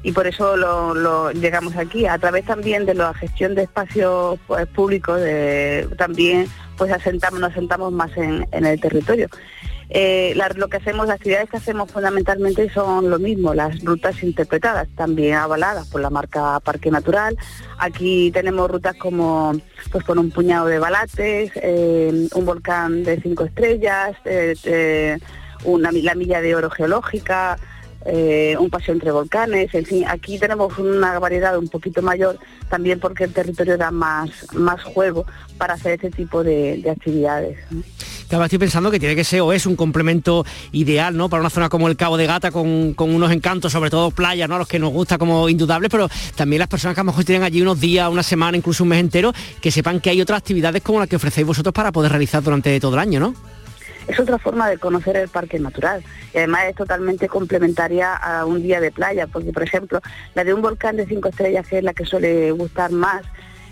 Y 0.02 0.12
por 0.12 0.28
eso 0.28 0.58
lo, 0.58 1.32
llegamos 1.32 1.75
aquí. 1.78 2.06
A 2.06 2.18
través 2.18 2.46
también 2.46 2.86
de 2.86 2.94
la 2.94 3.13
gestión 3.13 3.56
de 3.56 3.63
espacios 3.63 4.38
pues, 4.48 4.68
públicos 4.68 5.22
también 5.98 6.48
pues 6.78 6.92
asentamos 6.92 7.40
nos 7.40 7.52
asentamos 7.52 7.92
más 7.92 8.12
en, 8.18 8.46
el 8.52 8.80
territorio. 8.80 9.28
Eh, 9.90 10.36
lo 10.56 10.70
que 10.70 10.78
hacemos 10.78 11.08
las 11.08 11.18
actividades 11.18 11.50
que 11.50 11.58
hacemos 11.58 11.92
fundamentalmente 11.92 12.70
son 12.70 13.10
lo 13.10 13.20
mismo 13.20 13.54
las 13.54 13.84
rutas 13.84 14.24
interpretadas 14.24 14.88
también 14.96 15.36
avaladas 15.36 15.88
por 15.88 16.02
la 16.02 16.10
marca 16.10 16.60
Parque 16.62 16.90
Natural. 16.90 17.38
Aquí 17.78 18.32
tenemos 18.32 18.72
rutas 18.72 18.96
como 18.96 19.54
pues 19.92 20.04
con 20.04 20.18
un 20.18 20.32
puñado 20.32 20.66
de 20.68 20.80
balates 20.80 21.52
eh, 21.56 22.28
un 22.34 22.46
volcán 22.46 23.04
de 23.04 23.22
cinco 23.22 23.44
estrellas 23.44 24.16
eh, 24.25 25.20
una, 25.63 25.91
la 25.91 26.15
milla 26.15 26.41
de 26.41 26.55
oro 26.55 26.70
geológica, 26.70 27.58
eh, 28.05 28.58
un 28.60 28.70
paseo 28.70 28.93
entre 28.93 29.12
volcanes, 29.12 29.74
en 29.74 29.86
fin, 29.86 30.03
aquí 30.05 30.38
tenemos 30.38 30.77
una 30.77 31.17
variedad 31.20 31.58
un 31.58 31.70
poquito 31.70 32.01
mayor 32.01 32.38
también 32.70 33.00
porque 33.00 33.24
el 33.24 33.32
territorio 33.32 33.77
da 33.77 33.91
más, 33.91 34.29
más 34.53 34.84
juego 34.84 35.25
para 35.58 35.75
hacer 35.75 35.93
este 35.93 36.12
tipo 36.12 36.43
de, 36.43 36.84
actividades. 36.91 37.58
Claro, 38.27 38.43
estoy 38.43 38.60
pensando 38.60 38.91
que 38.91 39.00
tiene 39.00 39.15
que 39.15 39.24
ser 39.24 39.39
o 39.41 39.53
es 39.53 39.65
un 39.65 39.77
complemento 39.77 40.46
ideal, 40.74 41.15
¿no? 41.15 41.29
Para 41.29 41.41
una 41.41 41.50
zona 41.50 41.70
como 41.70 41.88
el 41.88 41.96
Cabo 41.96 42.17
de 42.17 42.25
Gata 42.25 42.51
con, 42.51 42.93
unos 42.98 43.32
encantos, 43.32 43.72
sobre 43.72 43.89
todo 43.89 44.12
playas, 44.12 44.50
¿no? 44.50 44.58
Los 44.58 44.67
que 44.67 44.79
nos 44.79 44.91
gusta 44.91 45.17
como 45.17 45.48
indudables, 45.48 45.89
pero 45.89 46.10
también 46.36 46.60
las 46.60 46.67
personas 46.67 46.96
que 46.96 47.01
a 47.01 47.03
lo 47.03 47.12
mejor 47.12 47.24
tienen 47.24 47.43
allí 47.43 47.62
unos 47.62 47.79
días, 47.79 48.10
una 48.10 48.24
semana, 48.24 48.58
incluso 48.58 48.84
un 48.84 48.89
mes 48.89 49.00
entero, 49.00 49.32
que 49.62 49.72
sepan 49.72 50.01
que 50.01 50.10
hay 50.10 50.20
otras 50.20 50.39
actividades 50.39 50.82
como 50.82 51.00
las 51.00 51.08
que 51.08 51.15
ofrecéis 51.15 51.48
vosotros 51.48 51.74
para 51.74 51.93
poder 51.93 52.12
realizar 52.12 52.43
durante 52.43 52.77
todo 52.82 52.96
el 52.96 53.00
año, 53.00 53.22
¿no? 53.22 53.34
Es 54.08 54.20
otra 54.20 54.38
forma 54.38 54.70
de 54.70 54.78
conocer 54.78 55.18
el 55.18 55.30
parque 55.30 55.60
natural 55.60 56.04
y 56.34 56.38
además 56.38 56.66
es 56.70 56.76
totalmente 56.76 57.28
complementaria 57.28 58.14
a 58.16 58.46
un 58.46 58.62
día 58.62 58.80
de 58.80 58.92
playa, 58.92 59.28
porque 59.28 59.52
por 59.52 59.64
ejemplo 59.64 60.02
la 60.36 60.44
de 60.44 60.54
un 60.54 60.62
volcán 60.62 60.98
de 60.98 61.06
cinco 61.06 61.30
estrellas, 61.30 61.68
que 61.68 61.78
es 61.80 61.84
la 61.84 61.94
que 61.94 62.06
suele 62.06 62.52
gustar 62.52 62.92
más, 62.92 63.24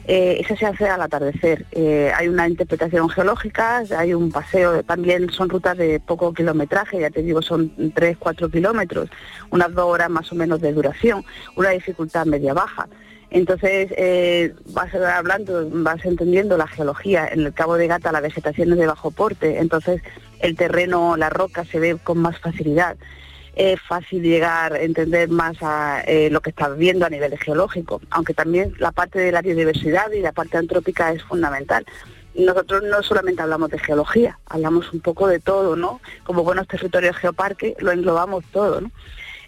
eh, 0.06 0.42
esa 0.42 0.56
se 0.56 0.66
hace 0.66 0.90
al 0.90 1.02
atardecer. 1.02 1.66
Eh, 1.72 2.12
hay 2.16 2.28
una 2.28 2.48
interpretación 2.48 3.08
geológica, 3.10 3.84
hay 3.98 4.14
un 4.14 4.32
paseo, 4.32 4.84
también 4.84 5.30
son 5.32 5.50
rutas 5.50 5.78
de 5.78 6.00
poco 6.00 6.34
kilometraje, 6.34 7.00
ya 7.00 7.10
te 7.10 7.22
digo, 7.22 7.42
son 7.42 7.94
3, 7.94 8.18
4 8.18 8.50
kilómetros, 8.50 9.10
unas 9.52 9.72
dos 9.74 9.86
horas 9.86 10.10
más 10.10 10.32
o 10.32 10.36
menos 10.36 10.60
de 10.62 10.74
duración, 10.74 11.24
una 11.56 11.70
dificultad 11.70 12.26
media-baja. 12.26 12.88
Entonces 13.32 13.88
eh, 13.96 14.54
vas 14.74 14.94
hablando, 14.94 15.68
vas 15.72 16.04
entendiendo 16.04 16.58
la 16.58 16.68
geología. 16.68 17.28
En 17.32 17.40
el 17.42 17.54
Cabo 17.54 17.78
de 17.78 17.88
Gata 17.88 18.12
la 18.12 18.20
vegetación 18.20 18.74
es 18.74 18.78
de 18.78 18.88
bajo 18.88 19.10
porte, 19.10 19.60
entonces 19.60 20.02
el 20.40 20.58
terreno, 20.58 21.16
la 21.16 21.30
roca 21.30 21.64
se 21.64 21.80
ve 21.80 21.98
con 22.04 22.18
más 22.18 22.38
facilidad. 22.40 22.98
Es 23.56 23.82
fácil 23.82 24.22
llegar 24.22 24.76
entender 24.76 25.30
más 25.30 25.56
a 25.62 26.02
eh, 26.02 26.30
lo 26.30 26.42
que 26.42 26.50
estás 26.50 26.78
viendo 26.78 27.06
a 27.06 27.10
nivel 27.10 27.38
geológico, 27.38 28.02
aunque 28.10 28.34
también 28.34 28.74
la 28.80 28.92
parte 28.92 29.20
de 29.20 29.32
la 29.32 29.42
biodiversidad 29.42 30.12
y 30.12 30.20
la 30.20 30.34
parte 30.34 30.58
antrópica 30.58 31.12
es 31.14 31.24
fundamental. 31.24 31.86
Nosotros 32.36 32.84
no 32.84 33.02
solamente 33.02 33.42
hablamos 33.42 33.70
de 33.72 33.80
geología, 33.80 34.40
hablamos 34.46 34.92
un 34.92 35.00
poco 35.00 35.28
de 35.28 35.40
todo, 35.40 35.76
¿no? 35.78 36.02
Como 36.26 36.44
buenos 36.44 36.68
territorios 36.68 37.16
geoparque 37.18 37.76
lo 37.80 37.92
englobamos 37.92 38.44
todo, 38.52 38.82
¿no? 38.82 38.92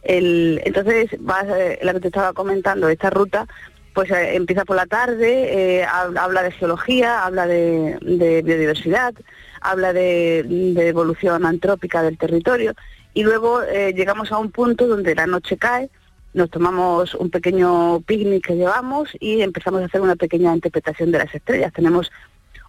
entonces, 0.05 1.11
vas, 1.19 1.45
eh, 1.47 1.79
la 1.81 1.93
que 1.93 2.01
te 2.01 2.07
estaba 2.07 2.33
comentando, 2.33 2.89
esta 2.89 3.09
ruta 3.09 3.47
pues 3.93 4.09
eh, 4.11 4.35
empieza 4.35 4.65
por 4.65 4.75
la 4.75 4.85
tarde, 4.85 5.81
eh, 5.81 5.85
habla 5.85 6.43
de 6.43 6.51
geología, 6.51 7.23
habla 7.23 7.47
de, 7.47 7.97
biodiversidad, 8.43 9.13
habla 9.61 9.93
de, 9.93 10.39
evolución 10.77 11.45
antrópica 11.45 12.01
del 12.01 12.17
territorio 12.17 12.73
y 13.13 13.23
luego 13.23 13.61
eh, 13.63 13.93
llegamos 13.93 14.31
a 14.31 14.37
un 14.37 14.51
punto 14.51 14.87
donde 14.87 15.15
la 15.15 15.27
noche 15.27 15.57
cae, 15.57 15.89
nos 16.33 16.49
tomamos 16.49 17.13
un 17.13 17.29
pequeño 17.29 18.01
picnic 18.01 18.47
que 18.47 18.55
llevamos 18.55 19.09
y 19.19 19.41
empezamos 19.41 19.81
a 19.81 19.85
hacer 19.85 20.01
una 20.01 20.15
pequeña 20.15 20.53
interpretación 20.53 21.11
de 21.11 21.19
las 21.19 21.35
estrellas. 21.35 21.71
Tenemos 21.73 22.11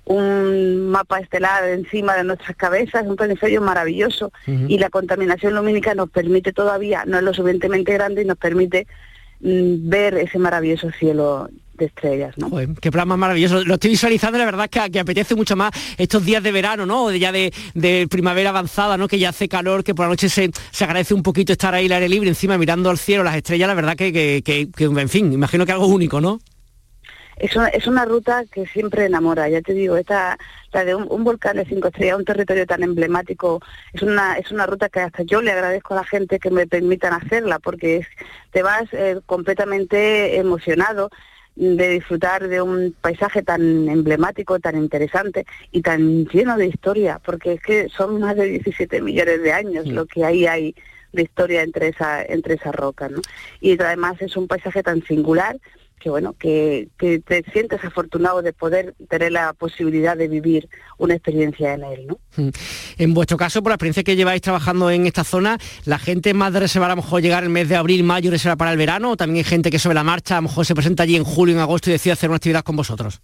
un 0.05 0.91
mapa 0.91 1.19
estelar 1.19 1.67
encima 1.71 2.15
de 2.15 2.25
nuestras 2.25 2.55
cabezas, 2.57 3.07
un 3.07 3.17
planiferio 3.17 3.63
maravilloso 3.63 4.33
y 4.47 4.77
la 4.77 4.91
contaminación 4.91 5.55
lumínica 5.55 5.95
nos 5.95 6.11
permite 6.11 6.53
todavía, 6.53 7.05
no 7.07 7.17
es 7.17 7.23
lo 7.23 7.33
suficientemente 7.33 7.95
grande 7.95 8.21
y 8.21 8.27
nos 8.27 8.37
permite 8.37 8.87
ver 9.45 10.15
ese 10.17 10.39
maravilloso 10.39 10.91
cielo 10.99 11.49
de 11.75 11.87
estrellas, 11.87 12.35
¿no? 12.39 12.51
qué 12.81 12.91
plan 12.91 13.09
más 13.09 13.19
maravilloso. 13.19 13.65
Lo 13.65 13.75
estoy 13.75 13.91
visualizando, 13.91 14.39
la 14.39 14.45
verdad 14.45 14.71
que, 14.71 14.91
que 14.91 15.01
apetece 15.01 15.35
mucho 15.35 15.57
más 15.57 15.73
estos 15.99 16.25
días 16.25 16.43
de 16.43 16.53
verano, 16.53 16.87
¿no? 16.87 17.13
Ya 17.13 17.33
de, 17.33 17.53
primavera 18.09 18.51
avanzada, 18.51 18.97
¿no? 18.97 19.09
Que 19.09 19.19
ya 19.19 19.31
hace 19.31 19.49
calor, 19.49 19.83
que 19.83 19.95
por 19.95 20.07
la 20.07 20.11
noche 20.11 20.29
se, 20.29 20.51
se 20.71 20.85
agradece 20.85 21.15
un 21.15 21.23
poquito 21.23 21.53
estar 21.53 21.75
ahí 21.75 21.87
al 21.87 21.93
aire 21.93 22.09
libre, 22.09 22.29
encima 22.29 22.57
mirando 22.57 22.91
al 22.91 22.99
cielo, 22.99 23.25
las 23.25 23.37
estrellas, 23.37 23.69
la 23.69 23.75
verdad 23.75 23.97
que, 23.97 24.13
que, 24.13 24.43
que 24.43 24.85
en 24.85 25.09
fin, 25.09 25.33
imagino 25.33 25.67
que 25.67 25.73
algo 25.73 25.87
único, 25.87 26.21
¿no? 26.21 26.41
Es 27.37 27.57
una, 27.57 27.69
es 27.69 27.87
una 27.87 28.05
ruta 28.05 28.45
que 28.51 28.67
siempre 28.67 29.07
enamora, 29.07 29.49
ya 29.49 29.61
te 29.61 29.73
digo, 29.73 29.97
esta, 29.97 30.39
la 30.73 30.85
de 30.85 30.95
un, 30.95 31.25
volcán 31.25 31.57
de 31.57 31.65
cinco 31.65 31.89
estrellas, 31.89 32.19
un 32.19 32.25
territorio 32.25 32.67
tan 32.67 32.83
emblemático, 32.83 33.61
es 33.93 34.03
una, 34.03 34.37
es 34.37 34.51
una 34.51 34.67
ruta 34.67 34.89
que 34.89 35.01
hasta 35.01 35.23
yo 35.23 35.43
le 35.43 35.53
agradezco 35.53 35.95
a 35.95 35.99
la 35.99 36.05
gente 36.05 36.39
que 36.39 36.51
me 36.51 36.67
permitan 36.67 37.13
hacerla, 37.13 37.59
porque 37.59 38.07
te 38.53 38.63
vas 38.63 38.85
eh, 38.93 39.21
completamente 39.27 40.37
emocionado 40.37 41.11
de 41.57 41.89
disfrutar 41.89 42.49
de 42.49 42.61
un 42.61 42.95
paisaje 43.01 43.43
tan 43.43 43.89
emblemático, 43.89 44.59
tan 44.59 44.77
interesante 44.77 45.47
y 45.71 45.83
tan 45.83 46.27
lleno 46.27 46.57
de 46.57 46.67
historia, 46.67 47.21
porque 47.25 47.55
es 47.55 47.63
que 47.63 47.89
son 47.89 48.21
más 48.21 48.37
de 48.37 48.47
17 48.47 49.01
millones 49.01 49.43
de 49.43 49.53
años 49.53 49.87
lo 49.87 50.07
que 50.07 50.25
ahí 50.25 50.47
hay 50.47 50.75
de 51.15 51.23
historia 51.23 51.63
entre 51.63 51.89
esa 51.89 52.23
entre 52.23 52.55
esas 52.55 52.75
rocas, 52.75 53.11
¿no? 53.11 53.21
Y 53.61 53.81
además 53.81 54.15
es 54.21 54.37
un 54.37 54.47
paisaje 54.47 54.83
tan 54.83 55.03
singular 55.05 55.57
que 56.05 56.11
bueno, 56.11 56.35
que, 56.39 56.91
te 56.99 57.45
sientes 57.51 57.83
afortunado 57.83 58.43
de 58.43 58.53
poder 58.53 58.95
tener 59.09 59.33
la 59.33 59.55
posibilidad 59.55 60.15
de 60.15 60.29
vivir 60.29 60.69
una 60.99 61.15
experiencia 61.15 61.73
en 61.73 61.83
él. 61.83 62.07
Mm. 62.37 62.49
En 62.99 63.15
vuestro 63.15 63.39
caso, 63.39 63.63
por 63.63 63.71
la 63.71 63.77
experiencia 63.77 64.03
que 64.03 64.15
lleváis 64.15 64.43
trabajando 64.43 64.91
en 64.91 65.07
esta 65.07 65.25
zona, 65.25 65.59
¿la 65.87 65.99
gente 65.99 66.35
más 66.35 66.53
de 66.53 66.61
reservar 66.61 66.91
a 66.91 66.95
lo 66.95 67.01
mejor 67.01 67.23
llegar 67.23 67.43
el 67.43 67.49
mes 67.49 67.71
de 67.71 67.77
abril, 67.77 68.05
mayo, 68.05 68.31
reserva 68.31 68.57
para 68.57 68.73
el 68.73 68.77
verano? 68.77 69.13
¿O 69.13 69.17
también 69.17 69.39
hay 69.47 69.49
gente 69.49 69.71
que 69.71 69.79
sobre 69.79 69.95
la 69.95 70.05
marcha 70.05 70.37
a 70.37 70.43
lo 70.43 70.49
mejor 70.49 70.67
se 70.67 70.75
presenta 70.75 71.05
allí 71.05 71.17
en 71.17 71.25
julio, 71.25 71.55
en 71.55 71.63
agosto 71.63 71.89
y 71.89 71.95
decide 71.95 72.13
hacer 72.13 72.29
una 72.29 72.37
actividad 72.37 72.65
con 72.65 72.77
vosotros? 72.77 73.23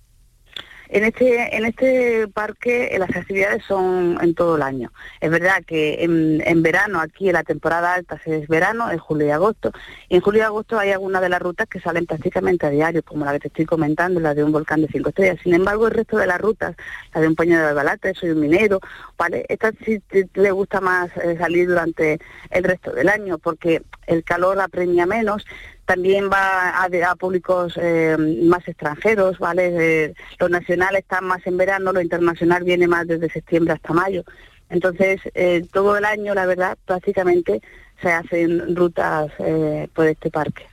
En 0.92 1.04
este, 1.04 1.56
en 1.56 1.64
este 1.64 2.26
parque 2.26 2.88
eh, 2.90 2.98
las 2.98 3.14
actividades 3.14 3.62
son 3.64 4.18
en 4.20 4.34
todo 4.34 4.56
el 4.56 4.62
año. 4.62 4.92
Es 5.20 5.30
verdad 5.30 5.62
que 5.64 6.02
en, 6.02 6.62
verano, 6.64 7.00
aquí 7.00 7.28
en 7.28 7.34
la 7.34 7.44
temporada 7.44 7.94
alta 7.94 8.20
es 8.24 8.48
verano, 8.48 8.90
en 8.90 8.98
julio 8.98 9.28
y 9.28 9.30
agosto. 9.30 9.70
Y 10.08 10.16
en 10.16 10.20
julio 10.20 10.40
y 10.40 10.44
agosto 10.44 10.80
hay 10.80 10.90
algunas 10.90 11.22
de 11.22 11.28
las 11.28 11.40
rutas 11.40 11.68
que 11.68 11.80
salen 11.80 12.06
prácticamente 12.06 12.66
a 12.66 12.70
diario, 12.70 13.04
como 13.04 13.24
la 13.24 13.32
que 13.34 13.38
te 13.38 13.48
estoy 13.48 13.66
comentando, 13.66 14.18
la 14.18 14.34
de 14.34 14.42
un 14.42 14.50
volcán 14.50 14.82
de 14.82 14.88
cinco 14.88 15.10
estrellas. 15.10 15.38
Sin 15.44 15.54
embargo, 15.54 15.86
el 15.86 15.94
resto 15.94 16.16
de 16.16 16.26
las 16.26 16.40
rutas, 16.40 16.74
la 17.14 17.20
de 17.20 17.28
un 17.28 17.36
puño 17.36 17.56
de 17.56 17.68
albalate, 17.68 18.12
soy 18.14 18.30
un 18.30 18.40
minero, 18.40 18.80
¿vale? 19.16 19.46
Esta 19.48 19.70
sí 19.84 20.02
le 20.34 20.50
gusta 20.50 20.80
más 20.80 21.16
eh, 21.18 21.36
salir 21.38 21.68
durante 21.68 22.18
el 22.50 22.64
resto 22.64 22.90
del 22.90 23.08
año, 23.08 23.38
porque 23.38 23.82
el 24.10 24.24
calor 24.24 24.60
apremia 24.60 25.06
menos, 25.06 25.44
también 25.84 26.30
va 26.30 26.84
a, 26.84 27.16
públicos 27.16 27.74
eh, 27.76 28.16
más 28.44 28.66
extranjeros, 28.68 29.38
¿vale? 29.38 30.14
lo 30.38 30.48
nacional 30.48 30.94
está 30.96 31.20
más 31.20 31.44
en 31.46 31.56
verano, 31.56 31.92
lo 31.92 32.00
internacional 32.00 32.62
viene 32.62 32.86
más 32.86 33.06
desde 33.06 33.30
septiembre 33.30 33.74
hasta 33.74 33.92
mayo. 33.92 34.22
Entonces, 34.68 35.20
eh, 35.34 35.66
todo 35.72 35.96
el 35.96 36.04
año, 36.04 36.32
la 36.34 36.46
verdad, 36.46 36.78
prácticamente 36.86 37.60
se 38.00 38.12
hacen 38.12 38.76
rutas 38.76 39.32
eh, 39.40 39.88
por 39.92 40.06
este 40.06 40.30
parque. 40.30 40.64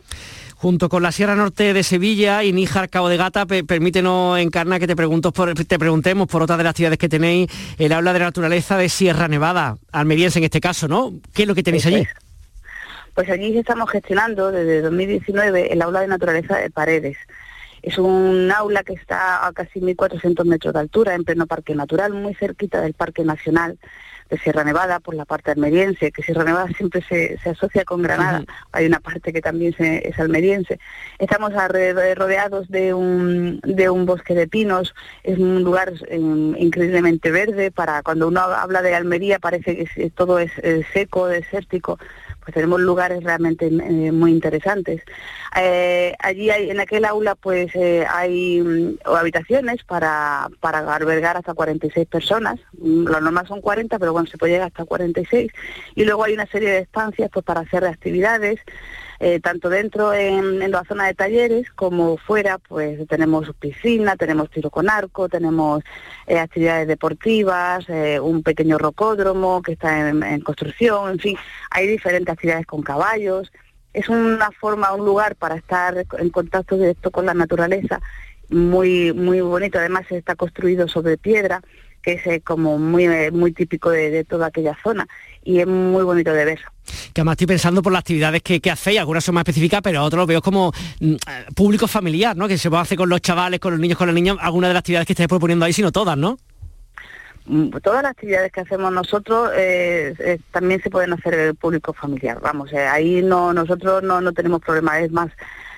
Junto 0.56 0.90
con 0.90 1.04
la 1.04 1.12
Sierra 1.12 1.36
Norte 1.36 1.74
de 1.74 1.84
Sevilla 1.84 2.44
y 2.44 2.52
Níjar 2.52 2.90
Cabo 2.90 3.10
de 3.10 3.18
Gata, 3.18 3.46
permítenos, 3.46 4.40
Encarna, 4.40 4.80
que 4.80 4.88
te, 4.88 4.96
pregunto 4.96 5.32
por, 5.32 5.54
te 5.54 5.80
preguntemos 5.80 6.28
por 6.28 6.42
otra 6.42 6.58
de 6.58 6.64
las 6.64 6.72
actividades 6.72 6.98
que 6.98 7.10
tenéis, 7.10 7.50
el 7.78 7.92
habla 7.92 8.14
de 8.14 8.20
la 8.20 8.26
naturaleza 8.26 8.78
de 8.78 8.90
Sierra 8.90 9.28
Nevada, 9.28 9.78
almeriense 9.92 10.40
en 10.40 10.46
este 10.46 10.62
caso, 10.62 10.88
¿no? 10.88 11.14
¿Qué 11.34 11.44
es 11.44 11.48
lo 11.48 11.54
que 11.54 11.64
tenéis 11.64 11.86
allí? 11.86 12.08
Pues 13.18 13.32
allí 13.32 13.58
estamos 13.58 13.90
gestionando 13.90 14.52
desde 14.52 14.80
2019 14.84 15.74
el 15.74 15.82
aula 15.82 16.02
de 16.02 16.08
naturaleza 16.08 16.58
de 16.58 16.70
Paredes. 16.70 17.18
Es 17.82 17.98
un 17.98 18.52
aula 18.56 18.84
que 18.84 18.94
está 18.94 19.48
a 19.48 19.52
casi 19.54 19.80
1.400 19.80 20.46
metros 20.46 20.72
de 20.72 20.80
altura, 20.82 21.16
en 21.16 21.24
pleno 21.24 21.48
parque 21.48 21.74
natural, 21.74 22.14
muy 22.14 22.36
cerquita 22.36 22.80
del 22.80 22.94
Parque 22.94 23.24
Nacional 23.24 23.80
de 24.30 24.38
Sierra 24.38 24.64
Nevada, 24.64 25.00
por 25.00 25.16
la 25.16 25.26
parte 25.26 25.52
almeriense, 25.52 26.12
que 26.12 26.24
Sierra 26.24 26.44
Nevada 26.44 26.68
siempre 26.76 27.04
se, 27.08 27.38
asocia 27.50 27.86
con 27.86 28.02
Granada, 28.02 28.44
hay 28.72 28.86
una 28.86 29.00
parte 29.00 29.32
que 29.32 29.42
también 29.42 29.76
es 29.78 30.20
almeriense. 30.20 30.80
Estamos 31.20 31.54
alrededor, 31.54 32.18
rodeados 32.18 32.70
de 32.70 32.94
un, 32.94 33.60
de 33.64 33.90
un 33.90 34.06
bosque 34.06 34.34
de 34.34 34.48
pinos, 34.48 34.94
es 35.24 35.38
un 35.38 35.64
lugar 35.64 35.94
em, 36.08 36.56
increíblemente 36.58 37.32
verde, 37.32 37.72
para 37.72 38.04
cuando 38.04 38.28
uno 38.28 38.42
habla 38.42 38.82
de 38.82 38.96
Almería 38.96 39.40
parece 39.40 39.86
que 39.86 40.10
todo 40.10 40.40
es 40.40 40.52
seco, 40.94 41.28
desértico, 41.28 41.98
pues 42.48 42.56
tenemos 42.56 42.80
lugares 42.80 43.22
realmente 43.26 43.68
eh, 43.68 44.12
muy 44.14 44.32
interesantes. 44.32 45.02
Eh, 45.60 46.16
allí 46.20 46.50
hay, 46.50 46.70
en 46.70 46.80
aquel 46.80 47.04
aula 47.04 47.36
pues 47.36 47.76
eh, 47.76 48.06
hay 48.10 48.62
mm, 48.62 49.00
habitaciones 49.04 49.84
para, 49.84 50.48
para 50.62 50.80
albergar 50.96 51.36
hasta 51.36 51.54
46 51.54 52.08
personas, 52.08 52.58
mm, 52.80 53.06
la 53.08 53.20
normal 53.20 53.48
son 53.50 53.60
40, 53.60 54.00
pero 54.00 54.14
bueno, 54.18 54.30
se 54.30 54.38
puede 54.38 54.54
llegar 54.54 54.68
hasta 54.68 54.86
46, 54.86 55.52
y 55.96 56.06
luego 56.06 56.24
hay 56.24 56.34
una 56.34 56.48
serie 56.48 56.70
de 56.72 56.80
estancias 56.80 57.30
pues 57.32 57.46
para 57.46 57.62
hacer 57.62 57.86
actividades, 57.86 58.60
eh, 59.20 59.40
tanto 59.40 59.70
dentro 59.70 60.14
en, 60.14 60.60
la 60.72 60.84
zona 60.84 61.06
de 61.06 61.14
talleres 61.14 61.70
como 61.72 62.18
fuera, 62.18 62.58
pues 62.58 63.08
tenemos 63.08 63.52
piscina, 63.60 64.16
tenemos 64.16 64.50
tiro 64.50 64.70
con 64.70 64.90
arco, 64.90 65.30
tenemos 65.30 65.84
eh, 66.28 66.38
actividades 66.38 66.88
deportivas, 66.88 67.86
eh, 67.90 68.20
un 68.20 68.44
pequeño 68.44 68.78
rocódromo 68.78 69.62
que 69.62 69.74
está 69.74 70.10
en, 70.10 70.42
construcción, 70.42 71.12
en 71.12 71.20
fin, 71.20 71.38
hay 71.72 71.88
diferentes 71.88 72.32
actividades 72.32 72.66
con 72.66 72.82
caballos. 72.82 73.52
Es 73.94 74.10
una 74.10 74.52
forma, 74.52 74.94
un 74.94 75.06
lugar 75.06 75.36
para 75.36 75.56
estar 75.56 76.06
en 76.20 76.30
contacto 76.30 76.78
directo 76.78 77.10
con 77.10 77.26
la 77.26 77.34
naturaleza 77.34 78.00
muy 78.50 79.14
muy 79.14 79.42
bonito. 79.42 79.80
Además 79.80 80.06
está 80.12 80.36
construido 80.36 80.88
sobre 80.88 81.18
piedra 81.18 81.62
que 82.08 82.14
es 82.14 82.26
eh, 82.28 82.42
como 82.42 82.78
muy, 82.78 83.04
eh, 83.04 83.32
muy 83.32 83.52
típico 83.52 83.90
de, 83.90 84.24
toda 84.24 84.48
aquella 84.48 84.78
zona 84.82 85.06
y 85.44 85.60
es 85.60 85.68
muy 85.68 86.06
bonito 86.06 86.32
de 86.32 86.46
ver. 86.46 86.60
Que 87.12 87.20
además 87.20 87.34
estoy 87.34 87.48
pensando 87.48 87.82
por 87.82 87.92
las 87.92 88.00
actividades 88.00 88.42
que, 88.42 88.62
que 88.62 88.72
hacéis, 88.72 89.00
algunas 89.00 89.26
son 89.26 89.36
más 89.36 89.42
específicas, 89.42 89.82
pero 89.84 90.02
otros 90.02 90.26
veo 90.26 90.42
como 90.42 90.72
mm, 91.02 91.14
eh, 91.16 91.18
público 91.54 91.86
familiar, 91.86 92.38
¿no? 92.38 92.48
Que 92.48 92.58
se 92.58 92.70
puede 92.70 92.84
hacer 92.84 92.98
con 92.98 93.10
los 93.10 93.20
chavales, 93.20 93.60
con 93.60 93.72
los 93.72 93.80
niños, 93.82 93.98
con 93.98 94.08
las 94.08 94.14
niñas, 94.14 94.38
algunas 94.40 94.70
de 94.70 94.76
las 94.76 94.80
actividades 94.80 95.06
que 95.06 95.12
estáis 95.12 95.28
proponiendo 95.28 95.66
ahí, 95.66 95.74
sino 95.74 95.92
todas, 95.92 96.18
¿no? 96.18 96.38
Mm, 97.46 97.72
todas 97.84 98.04
las 98.04 98.12
actividades 98.12 98.54
que 98.54 98.62
hacemos 98.62 98.90
nosotros 98.94 99.52
también 100.52 100.82
se 100.82 100.90
pueden 100.90 101.12
hacer 101.12 101.34
el 101.34 101.56
público 101.56 101.92
familiar. 101.92 102.40
Vamos, 102.42 102.72
ahí 102.74 103.22
no 103.22 103.52
nosotros 103.52 104.02
no, 104.02 104.22
no 104.22 104.32
tenemos 104.32 104.62
problemas, 104.62 105.02
es 105.02 105.12
más, 105.12 105.30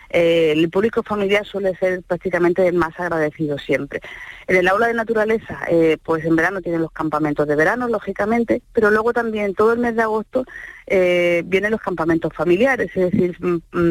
el 0.10 0.69
público 0.69 1.04
familiar 1.04 1.45
suele 1.45 1.76
ser 1.76 2.02
prácticamente 2.04 2.67
el 2.67 2.76
más 2.76 3.00
agradecido 3.00 3.58
siempre. 3.58 4.02
En 4.48 4.56
el 4.56 4.67
aula 4.67 4.88
de 4.88 4.93
naturaleza, 4.93 5.60
eh, 5.69 5.98
pues 6.04 6.26
en 6.26 6.36
verano 6.36 6.62
tienen 6.62 6.82
los 6.82 6.91
campamentos 6.91 7.48
de 7.48 7.56
verano, 7.56 7.88
lógicamente, 7.88 8.62
pero 8.74 8.89
luego 8.89 9.13
también 9.13 9.54
todo 9.54 9.74
el 9.74 9.80
mes 9.80 9.95
de 9.95 10.02
agosto 10.02 10.45
eh, 10.88 11.43
vienen 11.45 11.72
los 11.72 11.82
campamentos 11.82 12.34
familiares, 12.34 12.89
es 12.95 13.12
decir, 13.12 13.38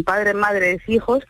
padres, 0.05 0.35
madres, 0.35 0.81
hijos 0.89 1.25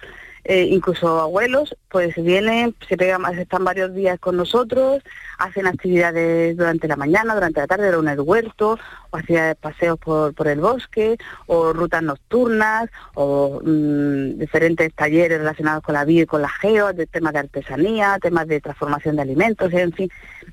eh, 0.45 0.65
incluso 0.65 1.21
abuelos, 1.21 1.77
pues 1.91 2.15
vienen, 2.17 2.75
se 2.89 2.97
pegan, 2.97 3.23
están 3.39 3.65
varios 3.65 3.95
días 3.95 4.19
con 4.19 4.37
nosotros, 4.37 5.03
hacen 5.39 5.67
actividades 5.67 6.57
durante 6.57 6.89
la 6.89 6.97
mañana, 6.97 7.35
durante 7.35 7.61
la 7.61 7.67
tarde, 7.67 7.89
en 7.89 8.09
el 8.09 8.21
huerto, 8.21 8.79
o 9.11 9.17
hacían 9.17 9.57
paseos 9.61 9.99
por, 9.99 10.35
por 10.35 10.49
el 10.49 10.61
bosque, 10.61 11.17
o 11.47 11.73
rutas 11.73 12.03
nocturnas, 12.03 12.91
o 13.15 13.61
mm, 13.65 14.39
diferentes 14.39 14.93
talleres 14.95 15.39
relacionados 15.39 15.83
con 15.83 15.95
la 15.95 16.05
vida 16.05 16.23
y 16.23 16.27
con 16.27 16.43
la 16.43 16.49
geo, 16.49 16.93
de 16.93 17.07
temas 17.07 17.33
de 17.33 17.41
artesanía, 17.41 18.19
temas 18.21 18.47
de 18.49 18.61
transformación 18.61 19.17
de 19.17 19.23
alimentos, 19.23 19.73
en 19.73 19.93
fin. 19.93 20.11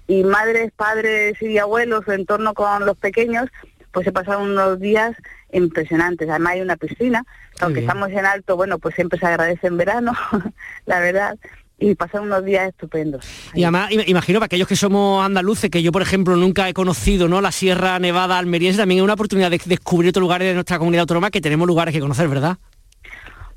Y 0.08 0.24
madres, 0.24 0.72
padres 0.76 1.42
y 1.42 1.58
abuelos 1.58 2.08
en 2.08 2.26
torno 2.26 2.54
con 2.54 2.86
los 2.86 2.98
pequeños, 2.98 3.50
pues 3.96 4.04
se 4.04 4.12
pasan 4.12 4.42
unos 4.42 4.78
días 4.78 5.16
impresionantes. 5.54 6.28
Además 6.30 6.54
hay 6.54 6.62
una 6.62 6.76
piscina, 6.76 7.24
aunque 7.62 7.80
estamos 7.80 8.10
en 8.10 8.26
alto, 8.26 8.58
bueno, 8.58 8.78
pues 8.78 8.94
siempre 8.94 9.18
se 9.18 9.26
agradece 9.26 9.68
en 9.68 9.78
verano, 9.78 10.12
la 10.86 11.00
verdad 11.00 11.38
y 11.78 11.96
pasan 11.96 12.24
unos 12.24 12.44
días 12.44 12.70
estupendos. 12.70 13.26
Y 13.54 13.64
además, 13.64 13.90
imagino 14.08 14.40
para 14.40 14.46
aquellos 14.46 14.68
que 14.68 14.76
somos 14.76 15.26
andaluces, 15.26 15.70
que 15.70 15.82
yo, 15.82 15.92
por 15.92 16.02
ejemplo, 16.02 16.36
nunca 16.36 16.70
he 16.70 16.74
conocido 16.74 17.28
¿no? 17.28 17.42
la 17.42 17.52
Sierra 17.52 18.00
Nevada 18.00 18.38
almeriense, 18.38 18.80
también 18.80 19.00
es 19.00 19.04
una 19.04 19.14
oportunidad 19.14 19.50
de 19.50 19.62
descubrir 19.66 20.10
otros 20.10 20.22
lugares 20.22 20.48
de 20.48 20.54
nuestra 20.54 20.78
comunidad 20.78 21.02
autónoma 21.02 21.32
que 21.32 21.42
tenemos 21.42 21.68
lugares 21.68 21.94
que 21.94 22.00
conocer, 22.00 22.28
¿verdad? 22.28 22.58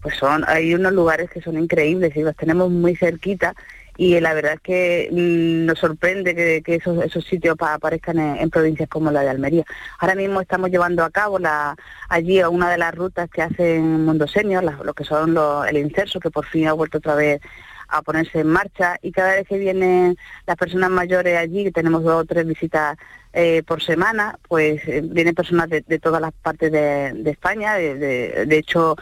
Pues 0.02 0.16
son, 0.16 0.44
hay 0.48 0.74
unos 0.74 0.92
lugares 0.92 1.30
que 1.30 1.40
son 1.40 1.58
increíbles 1.58 2.16
y 2.16 2.22
los 2.22 2.36
tenemos 2.36 2.70
muy 2.70 2.94
cerquita 2.96 3.54
y 3.98 4.20
la 4.20 4.32
verdad 4.32 4.54
es 4.54 4.60
que 4.60 5.08
mm, 5.10 5.66
nos 5.66 5.80
sorprende 5.80 6.32
que, 6.34 6.74
esos, 6.76 7.24
sitios 7.24 7.56
aparezcan 7.58 8.18
en, 8.20 8.48
provincias 8.48 8.88
como 8.88 9.10
la 9.10 9.22
de 9.22 9.30
Almería. 9.30 9.64
Ahora 9.98 10.14
mismo 10.14 10.40
estamos 10.40 10.70
llevando 10.70 11.02
a 11.02 11.10
cabo 11.10 11.40
la, 11.40 11.74
allí 12.08 12.40
una 12.44 12.70
de 12.70 12.78
las 12.78 12.94
rutas 12.94 13.28
que 13.28 13.42
hacen 13.42 14.04
Mundo 14.04 14.28
Senior, 14.28 14.62
lo 14.62 14.94
que 14.94 15.02
son 15.02 15.36
el 15.68 15.76
inserso, 15.76 16.20
que 16.20 16.30
por 16.30 16.46
fin 16.46 16.68
ha 16.68 16.74
vuelto 16.74 16.98
otra 16.98 17.16
vez 17.16 17.40
a 17.88 18.02
ponerse 18.02 18.38
en 18.38 18.46
marcha 18.46 18.98
y 19.02 19.10
cada 19.10 19.34
vez 19.34 19.48
que 19.48 19.58
vienen 19.58 20.16
las 20.46 20.56
personas 20.56 20.90
mayores 20.90 21.36
allí, 21.36 21.64
que 21.64 21.72
tenemos 21.72 22.04
dos 22.04 22.22
o 22.22 22.24
tres 22.24 22.46
visitas 22.46 22.96
eh, 23.32 23.64
por 23.66 23.82
semana, 23.82 24.38
pues 24.46 24.80
eh, 24.86 25.02
vienen 25.02 25.34
personas 25.34 25.68
de, 25.70 25.82
todas 25.98 26.20
las 26.20 26.32
partes 26.34 26.70
de, 26.70 27.28
España, 27.28 27.74
de, 27.74 28.46
hecho 28.50 28.94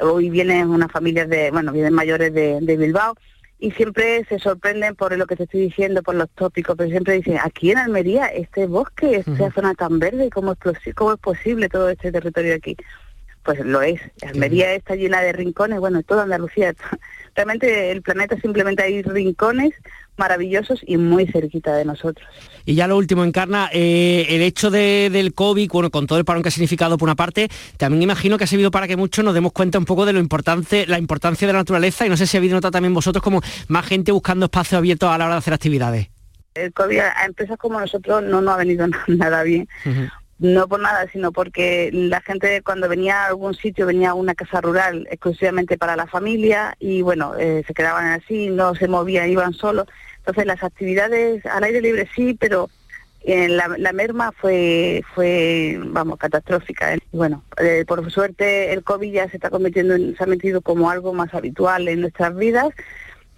hoy 0.00 0.30
vienen 0.30 0.70
unas 0.70 0.92
familias 0.92 1.28
de, 1.28 1.50
bueno, 1.50 1.72
vienen 1.72 1.92
mayores 1.92 2.32
de 2.32 2.76
Bilbao 2.76 3.16
y 3.64 3.70
siempre 3.70 4.22
se 4.28 4.38
sorprenden 4.38 4.94
por 4.94 5.16
lo 5.16 5.26
que 5.26 5.36
te 5.36 5.44
estoy 5.44 5.60
diciendo, 5.60 6.02
por 6.02 6.14
los 6.14 6.28
tópicos, 6.28 6.76
pero 6.76 6.90
siempre 6.90 7.14
dicen, 7.14 7.38
aquí 7.42 7.70
en 7.70 7.78
Almería, 7.78 8.26
este 8.26 8.66
bosque, 8.66 9.24
esta 9.26 9.50
zona 9.52 9.72
tan 9.72 9.98
verde, 9.98 10.28
¿cómo 10.28 10.52
es, 10.52 10.94
¿cómo 10.94 11.14
es 11.14 11.18
posible 11.18 11.70
todo 11.70 11.88
este 11.88 12.12
territorio 12.12 12.56
aquí? 12.56 12.76
Pues 13.44 13.60
lo 13.60 13.82
es. 13.82 14.00
Almería 14.22 14.72
está 14.74 14.94
llena 14.94 15.20
de 15.20 15.32
rincones, 15.32 15.78
bueno, 15.78 16.02
toda 16.02 16.22
Andalucía. 16.22 16.74
Realmente 17.34 17.90
el 17.90 18.02
planeta 18.02 18.36
simplemente 18.40 18.82
hay 18.82 19.02
rincones 19.02 19.74
maravillosos 20.16 20.80
y 20.86 20.96
muy 20.96 21.26
cerquita 21.26 21.74
de 21.74 21.84
nosotros. 21.84 22.26
Y 22.64 22.74
ya 22.74 22.86
lo 22.86 22.96
último, 22.96 23.24
Encarna, 23.24 23.68
eh, 23.72 24.26
el 24.30 24.42
hecho 24.42 24.70
del 24.70 25.34
COVID, 25.34 25.70
bueno, 25.70 25.90
con 25.90 26.06
todo 26.06 26.18
el 26.18 26.24
parón 26.24 26.42
que 26.42 26.48
ha 26.48 26.52
significado 26.52 26.96
por 26.96 27.06
una 27.06 27.16
parte, 27.16 27.48
también 27.76 28.02
imagino 28.02 28.38
que 28.38 28.44
ha 28.44 28.46
servido 28.46 28.70
para 28.70 28.86
que 28.86 28.96
muchos 28.96 29.24
nos 29.24 29.34
demos 29.34 29.52
cuenta 29.52 29.78
un 29.78 29.84
poco 29.84 30.06
de 30.06 30.12
lo 30.12 30.20
importante, 30.20 30.86
la 30.86 30.98
importancia 30.98 31.46
de 31.46 31.52
la 31.52 31.58
naturaleza 31.60 32.06
y 32.06 32.08
no 32.08 32.16
sé 32.16 32.26
si 32.26 32.36
habéis 32.36 32.52
notado 32.52 32.72
también 32.72 32.94
vosotros 32.94 33.22
como 33.22 33.42
más 33.68 33.84
gente 33.86 34.12
buscando 34.12 34.46
espacios 34.46 34.78
abiertos 34.78 35.10
a 35.10 35.18
la 35.18 35.26
hora 35.26 35.34
de 35.34 35.38
hacer 35.38 35.54
actividades. 35.54 36.08
El 36.54 36.72
COVID 36.72 37.00
a 37.00 37.26
empresas 37.26 37.58
como 37.58 37.80
nosotros 37.80 38.22
no 38.22 38.40
nos 38.40 38.54
ha 38.54 38.58
venido 38.58 38.86
nada 39.08 39.42
bien, 39.42 39.68
no 40.44 40.68
por 40.68 40.78
nada, 40.78 41.06
sino 41.10 41.32
porque 41.32 41.88
la 41.90 42.20
gente 42.20 42.60
cuando 42.62 42.86
venía 42.86 43.22
a 43.22 43.28
algún 43.28 43.54
sitio 43.54 43.86
venía 43.86 44.10
a 44.10 44.14
una 44.14 44.34
casa 44.34 44.60
rural 44.60 45.08
exclusivamente 45.10 45.78
para 45.78 45.96
la 45.96 46.06
familia 46.06 46.76
y 46.78 47.00
bueno, 47.00 47.34
eh, 47.38 47.64
se 47.66 47.72
quedaban 47.72 48.08
así, 48.08 48.48
no 48.48 48.74
se 48.74 48.86
movían, 48.86 49.30
iban 49.30 49.54
solos. 49.54 49.86
Entonces 50.18 50.44
las 50.44 50.62
actividades 50.62 51.44
al 51.46 51.64
aire 51.64 51.80
libre 51.80 52.06
sí, 52.14 52.36
pero 52.38 52.68
en 53.22 53.52
eh, 53.52 53.76
la, 53.78 53.92
merma 53.94 54.32
fue, 54.32 55.02
fue, 55.14 55.80
vamos, 55.82 56.18
catastrófica. 56.18 56.94
Y 56.94 57.00
bueno, 57.12 57.42
eh, 57.58 57.86
por 57.86 58.10
suerte 58.10 58.74
el 58.74 58.84
COVID 58.84 59.12
ya 59.12 59.30
se 59.30 59.38
está 59.38 59.48
convirtiendo, 59.48 59.96
se 59.96 60.22
ha 60.22 60.26
metido 60.26 60.60
como 60.60 60.90
algo 60.90 61.14
más 61.14 61.32
habitual 61.32 61.88
en 61.88 62.02
nuestras 62.02 62.36
vidas. 62.36 62.68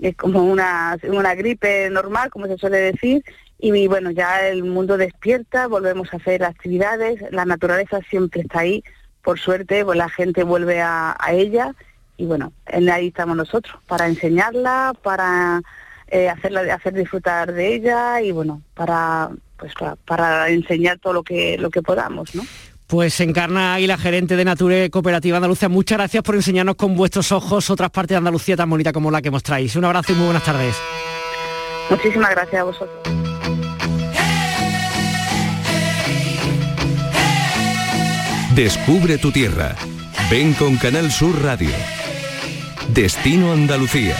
Es 0.01 0.17
como 0.17 0.45
una, 0.45 0.99
una 1.05 1.37
gripe 1.37 1.89
normal, 1.89 2.31
como 2.31 2.49
se 2.49 2.59
suele 2.59 2.79
decir, 2.79 3.23
y 3.59 3.87
bueno, 3.89 4.11
ya 4.11 4.47
el 4.47 4.65
mundo 4.65 4.97
despierta, 4.97 5.67
volvemos 5.67 6.13
a 6.13 6.19
hacer 6.19 6.45
actividades, 6.45 7.23
la 7.31 7.45
naturaleza 7.45 8.01
siempre 8.09 8.43
está 8.43 8.61
ahí, 8.61 8.85
por 9.23 9.39
suerte 9.39 9.85
pues 9.85 9.97
la 9.97 10.09
gente 10.09 10.43
vuelve 10.43 10.83
a, 10.83 11.17
ella 11.31 11.75
y 12.17 12.27
bueno, 12.27 12.53
en 12.67 12.89
ahí 12.91 13.09
estamos 13.09 13.37
nosotros, 13.37 13.77
para 13.87 14.07
enseñarla, 14.07 14.95
para 15.03 15.63
eh, 16.09 16.29
hacerla, 16.29 16.63
hacer 16.75 16.95
disfrutar 16.95 17.53
de 17.53 17.75
ella 17.75 18.21
y 18.21 18.33
bueno, 18.33 18.63
para 18.75 19.31
pues 19.57 19.73
para, 20.05 20.51
enseñar 20.51 20.99
todo 20.99 21.15
lo 21.15 21.23
que 21.23 21.57
lo 21.57 21.71
que 21.71 21.81
podamos, 21.81 22.35
¿no? 22.35 22.43
Pues 22.87 23.19
Encarna 23.21 23.75
Águila, 23.75 23.99
gerente 23.99 24.37
de 24.37 24.45
Nature 24.45 24.91
Cooperativa 24.91 25.39
Andalucía, 25.39 25.69
muchas 25.69 25.99
gracias 25.99 26.23
por 26.23 26.37
enseñarnos 26.37 26.77
con 26.77 26.95
vuestros 26.95 27.33
ojos 27.33 27.69
otras 27.71 27.91
partes 27.91 28.11
de 28.11 28.19
Andalucía 28.19 28.57
tan 28.57 28.71
bonita 28.71 28.93
como 28.93 29.11
la 29.11 29.21
que 29.21 29.31
mostráis. 29.31 29.75
Un 29.75 29.87
abrazo 29.87 30.13
y 30.13 30.15
muy 30.15 30.27
buenas 30.27 30.45
tardes. 30.45 30.77
Muchísimas 31.91 32.31
gracias 32.31 32.61
a 32.61 32.65
vosotros. 32.65 33.26
Descubre 38.57 39.19
tu 39.19 39.33
tierra. 39.33 39.77
Ven 40.31 40.55
con 40.55 40.79
Canal 40.79 41.13
Sur 41.13 41.43
Radio. 41.43 41.69
Destino 42.89 43.53
Andalucía. 43.53 44.17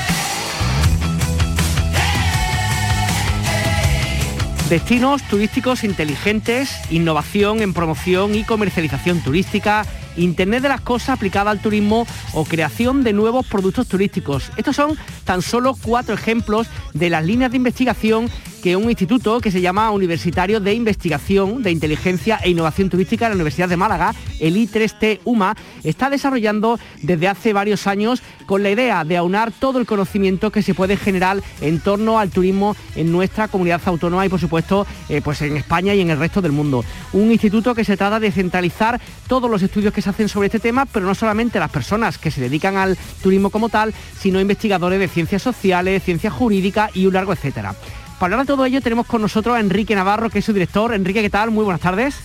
Destinos 4.69 5.23
turísticos 5.23 5.85
inteligentes, 5.85 6.71
innovación 6.91 7.63
en 7.63 7.73
promoción 7.73 8.35
y 8.35 8.45
comercialización 8.45 9.23
turística, 9.23 9.87
Internet 10.19 10.63
de 10.63 10.69
las 10.69 10.81
cosas 10.83 11.11
aplicada 11.11 11.51
al 11.51 11.61
turismo 11.61 12.07
o 12.35 12.45
creación 12.45 13.05
de 13.05 13.15
nuevos 13.15 13.47
productos 13.47 13.89
turísticos. 13.89 14.51
Estos 14.59 14.77
son 14.77 14.99
tan 15.25 15.41
solo 15.41 15.75
cuatro 15.81 16.15
ejemplos 16.15 16.67
de 16.93 17.09
las 17.09 17.25
líneas 17.25 17.51
de 17.51 17.57
investigación 17.57 18.31
que 18.67 18.75
un 18.75 18.91
instituto 18.91 19.41
que 19.41 19.53
se 19.53 19.61
llama 19.61 19.93
Universitario 19.93 20.59
de 20.59 20.75
Investigación 20.75 21.63
de 21.63 21.71
Inteligencia 21.71 22.41
e 22.43 22.51
Innovación 22.51 22.91
Turística 22.91 23.27
de 23.27 23.29
la 23.29 23.37
Universidad 23.37 23.69
de 23.69 23.77
Málaga, 23.77 24.13
el 24.41 24.57
I3T 24.57 25.21
UMA, 25.25 25.55
está 25.85 26.11
desarrollando 26.11 26.77
desde 27.01 27.29
hace 27.29 27.53
varios 27.53 27.87
años 27.87 28.25
con 28.45 28.65
la 28.65 28.71
idea 28.73 29.05
de 29.05 29.17
aunar 29.17 29.53
todo 29.53 29.79
el 29.79 29.87
conocimiento 29.87 30.51
que 30.51 30.63
se 30.63 30.75
puede 30.75 30.97
generar 30.97 31.41
en 31.61 31.79
torno 31.79 32.19
al 32.19 32.31
turismo 32.31 32.75
en 32.97 33.13
nuestra 33.13 33.47
comunidad 33.47 33.81
autónoma 33.85 34.27
y 34.27 34.31
por 34.31 34.41
supuesto 34.41 34.85
eh, 35.09 35.21
pues 35.23 35.43
en 35.43 35.57
España 35.57 35.95
y 35.95 36.01
en 36.01 36.11
el 36.11 36.19
resto 36.19 36.43
del 36.43 36.51
mundo. 36.51 36.85
Un 37.13 37.31
instituto 37.31 37.73
que 37.73 37.85
se 37.85 37.97
trata 37.97 38.19
de 38.19 38.33
centralizar 38.33 39.01
todos 39.29 39.49
los 39.49 39.63
estudios 39.63 39.95
que 39.95 40.03
se 40.03 40.11
hacen 40.11 40.29
sobre 40.29 40.47
este 40.47 40.59
tema, 40.59 40.87
pero 40.87 41.07
no 41.07 41.15
solamente 41.15 41.61
las 41.61 41.71
personas 41.71 42.19
que 42.19 42.33
se 42.33 42.41
dedican 42.41 42.77
al 42.77 42.99
turismo 43.23 43.51
como 43.51 43.69
tal, 43.69 43.95
sino 44.19 44.41
investigadores 44.41 44.99
de 44.99 45.07
ciencias 45.07 45.43
sociales, 45.43 46.03
ciencias 46.03 46.33
jurídicas 46.33 46.91
y 46.97 47.07
un 47.07 47.15
largo 47.15 47.33
etcétera. 47.33 47.73
Para 48.19 48.35
hablar 48.35 48.47
de 48.47 48.53
todo 48.53 48.65
ello 48.65 48.81
tenemos 48.81 49.07
con 49.07 49.21
nosotros 49.21 49.57
a 49.57 49.61
Enrique 49.61 49.95
Navarro, 49.95 50.31
que 50.31 50.39
es 50.39 50.45
su 50.45 50.55
director. 50.55 50.95
Enrique, 50.95 51.21
¿qué 51.21 51.29
tal? 51.29 51.51
Muy 51.51 51.65
buenas 51.65 51.83
tardes. 51.83 52.17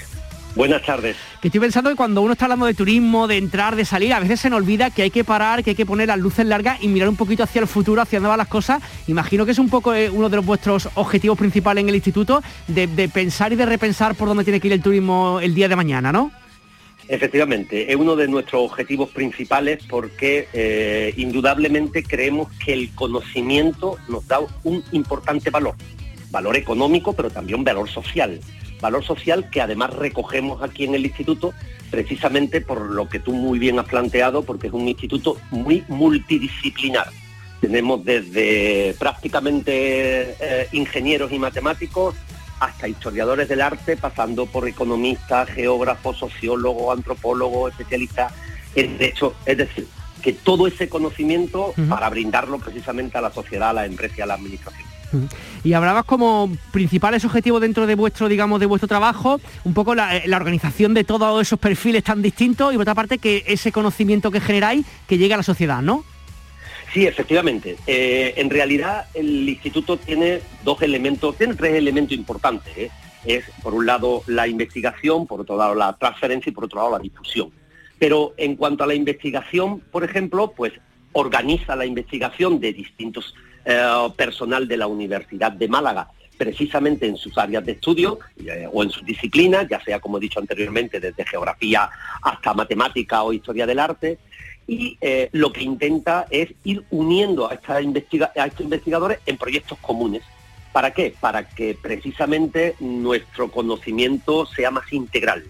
Buenas 0.55 0.81
tardes. 0.83 1.17
Que 1.41 1.49
estoy 1.49 1.59
pensando 1.59 1.89
que 1.89 1.97
cuando 1.97 2.21
uno 2.21 2.33
está 2.33 2.45
hablando 2.45 2.65
de 2.65 2.73
turismo, 2.73 3.27
de 3.27 3.37
entrar, 3.37 3.75
de 3.75 3.83
salir, 3.83 4.13
a 4.13 4.19
veces 4.21 4.39
se 4.39 4.49
nos 4.49 4.57
olvida 4.57 4.89
que 4.89 5.01
hay 5.01 5.09
que 5.09 5.25
parar, 5.25 5.63
que 5.63 5.71
hay 5.71 5.75
que 5.75 5.85
poner 5.85 6.07
las 6.07 6.19
luces 6.19 6.45
largas 6.45 6.81
y 6.81 6.87
mirar 6.87 7.09
un 7.09 7.17
poquito 7.17 7.43
hacia 7.43 7.61
el 7.61 7.67
futuro, 7.67 8.01
hacia 8.01 8.19
dónde 8.19 8.29
van 8.29 8.37
las 8.37 8.47
cosas. 8.47 8.81
Imagino 9.07 9.45
que 9.45 9.51
es 9.51 9.59
un 9.59 9.69
poco 9.69 9.93
eh, 9.93 10.09
uno 10.09 10.29
de 10.29 10.39
vuestros 10.39 10.87
objetivos 10.95 11.37
principales 11.37 11.81
en 11.81 11.89
el 11.89 11.95
instituto, 11.95 12.41
de, 12.67 12.87
de 12.87 13.09
pensar 13.09 13.51
y 13.51 13.57
de 13.57 13.65
repensar 13.65 14.15
por 14.15 14.29
dónde 14.29 14.45
tiene 14.45 14.61
que 14.61 14.67
ir 14.67 14.73
el 14.73 14.81
turismo 14.81 15.39
el 15.41 15.53
día 15.53 15.67
de 15.67 15.75
mañana, 15.75 16.13
¿no? 16.13 16.31
Efectivamente, 17.11 17.91
es 17.91 17.97
uno 17.97 18.15
de 18.15 18.29
nuestros 18.29 18.61
objetivos 18.71 19.09
principales 19.09 19.83
porque 19.89 20.47
eh, 20.53 21.13
indudablemente 21.17 22.03
creemos 22.03 22.47
que 22.53 22.71
el 22.71 22.95
conocimiento 22.95 23.97
nos 24.07 24.25
da 24.29 24.39
un 24.63 24.81
importante 24.93 25.49
valor, 25.49 25.75
valor 26.29 26.55
económico, 26.55 27.11
pero 27.11 27.29
también 27.29 27.65
valor 27.65 27.89
social. 27.89 28.39
Valor 28.79 29.03
social 29.03 29.49
que 29.49 29.59
además 29.59 29.93
recogemos 29.93 30.63
aquí 30.63 30.85
en 30.85 30.95
el 30.95 31.05
instituto 31.05 31.53
precisamente 31.89 32.61
por 32.61 32.79
lo 32.79 33.09
que 33.09 33.19
tú 33.19 33.33
muy 33.33 33.59
bien 33.59 33.77
has 33.77 33.89
planteado, 33.89 34.43
porque 34.43 34.67
es 34.67 34.73
un 34.73 34.87
instituto 34.87 35.35
muy 35.49 35.83
multidisciplinar. 35.89 37.09
Tenemos 37.59 38.05
desde 38.05 38.95
prácticamente 38.97 40.37
eh, 40.39 40.67
ingenieros 40.71 41.33
y 41.33 41.39
matemáticos 41.39 42.15
hasta 42.61 42.87
historiadores 42.87 43.49
del 43.49 43.59
arte, 43.59 43.97
pasando 43.97 44.45
por 44.45 44.67
economistas, 44.67 45.49
geógrafos, 45.49 46.19
sociólogos, 46.19 46.95
antropólogos, 46.95 47.71
especialistas 47.71 48.31
en 48.75 48.99
derecho. 48.99 49.33
Es 49.47 49.57
decir, 49.57 49.87
que 50.21 50.33
todo 50.33 50.67
ese 50.67 50.87
conocimiento 50.87 51.73
para 51.89 52.07
brindarlo 52.09 52.59
precisamente 52.59 53.17
a 53.17 53.21
la 53.21 53.31
sociedad, 53.31 53.71
a 53.71 53.73
la 53.73 53.85
empresa 53.87 54.15
y 54.19 54.21
a 54.21 54.25
la 54.27 54.35
administración. 54.35 54.87
Y 55.63 55.73
hablabas 55.73 56.05
como 56.05 56.55
principales 56.71 57.25
objetivos 57.25 57.61
dentro 57.61 57.87
de 57.87 57.95
vuestro, 57.95 58.29
digamos, 58.29 58.59
de 58.59 58.67
vuestro 58.67 58.87
trabajo, 58.87 59.41
un 59.63 59.73
poco 59.73 59.95
la, 59.95 60.15
eh, 60.15 60.23
la, 60.27 60.37
organización 60.37 60.93
de 60.93 61.03
todos 61.03 61.41
esos 61.41 61.59
perfiles 61.59 62.03
tan 62.03 62.21
distintos 62.21 62.71
y 62.71 62.77
por 62.77 62.83
otra 62.83 62.95
parte 62.95 63.17
que 63.17 63.43
ese 63.47 63.71
conocimiento 63.71 64.31
que 64.31 64.39
generáis 64.39 64.85
que 65.07 65.17
llegue 65.17 65.33
a 65.33 65.37
la 65.37 65.43
sociedad, 65.43 65.81
¿no? 65.81 66.05
Sí, 66.93 67.07
efectivamente. 67.07 67.77
Eh, 67.87 68.33
en 68.37 68.49
realidad 68.49 69.05
el 69.13 69.47
instituto 69.47 69.97
tiene 69.97 70.41
dos 70.63 70.81
elementos, 70.81 71.37
tiene 71.37 71.55
tres 71.55 71.75
elementos 71.75 72.17
importantes. 72.17 72.77
¿eh? 72.77 72.91
Es 73.25 73.45
por 73.61 73.73
un 73.73 73.85
lado 73.85 74.23
la 74.27 74.47
investigación, 74.47 75.25
por 75.25 75.41
otro 75.41 75.55
lado 75.57 75.73
la 75.73 75.93
transferencia 75.93 76.49
y 76.49 76.53
por 76.53 76.65
otro 76.65 76.79
lado 76.79 76.91
la 76.91 76.99
difusión. 76.99 77.51
Pero 77.97 78.33
en 78.37 78.55
cuanto 78.55 78.83
a 78.83 78.87
la 78.87 78.95
investigación, 78.95 79.79
por 79.79 80.03
ejemplo, 80.03 80.51
pues 80.55 80.73
organiza 81.13 81.75
la 81.75 81.85
investigación 81.85 82.59
de 82.59 82.73
distintos 82.73 83.35
eh, 83.63 84.09
personal 84.17 84.67
de 84.67 84.77
la 84.77 84.87
Universidad 84.87 85.51
de 85.51 85.67
Málaga 85.67 86.09
precisamente 86.41 87.05
en 87.05 87.17
sus 87.17 87.37
áreas 87.37 87.63
de 87.63 87.73
estudio 87.73 88.17
eh, 88.43 88.67
o 88.73 88.81
en 88.81 88.89
sus 88.89 89.05
disciplinas, 89.05 89.67
ya 89.69 89.79
sea, 89.83 89.99
como 89.99 90.17
he 90.17 90.21
dicho 90.21 90.39
anteriormente, 90.39 90.99
desde 90.99 91.23
geografía 91.23 91.87
hasta 92.23 92.55
matemática 92.55 93.21
o 93.21 93.31
historia 93.31 93.67
del 93.67 93.77
arte, 93.77 94.17
y 94.71 94.97
eh, 95.01 95.27
lo 95.33 95.51
que 95.51 95.63
intenta 95.63 96.27
es 96.29 96.47
ir 96.63 96.85
uniendo 96.91 97.51
a, 97.51 97.55
esta 97.55 97.81
investiga 97.81 98.31
a 98.37 98.45
estos 98.45 98.61
investigadores 98.61 99.19
en 99.25 99.35
proyectos 99.35 99.77
comunes. 99.79 100.23
¿Para 100.71 100.91
qué? 100.91 101.13
Para 101.19 101.49
que 101.49 101.77
precisamente 101.79 102.75
nuestro 102.79 103.51
conocimiento 103.51 104.45
sea 104.45 104.71
más 104.71 104.93
integral. 104.93 105.43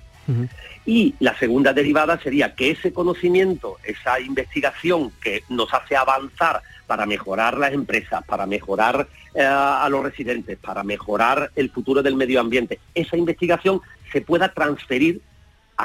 Y 0.87 1.13
la 1.19 1.37
segunda 1.37 1.71
derivada 1.73 2.19
sería 2.19 2.55
que 2.55 2.71
ese 2.71 2.93
conocimiento, 2.93 3.77
esa 3.83 4.19
investigación 4.19 5.11
que 5.21 5.43
nos 5.49 5.71
hace 5.71 5.95
avanzar 5.95 6.63
para 6.87 7.05
mejorar 7.05 7.59
las 7.59 7.73
empresas, 7.73 8.23
para 8.25 8.47
mejorar 8.47 9.07
eh, 9.35 9.43
a 9.43 9.87
los 9.89 10.03
residentes, 10.03 10.57
para 10.57 10.83
mejorar 10.83 11.51
el 11.55 11.69
futuro 11.69 12.01
del 12.01 12.15
medio 12.15 12.39
ambiente, 12.39 12.79
esa 12.95 13.17
investigación 13.17 13.81
se 14.11 14.21
pueda 14.21 14.51
transferir 14.51 15.21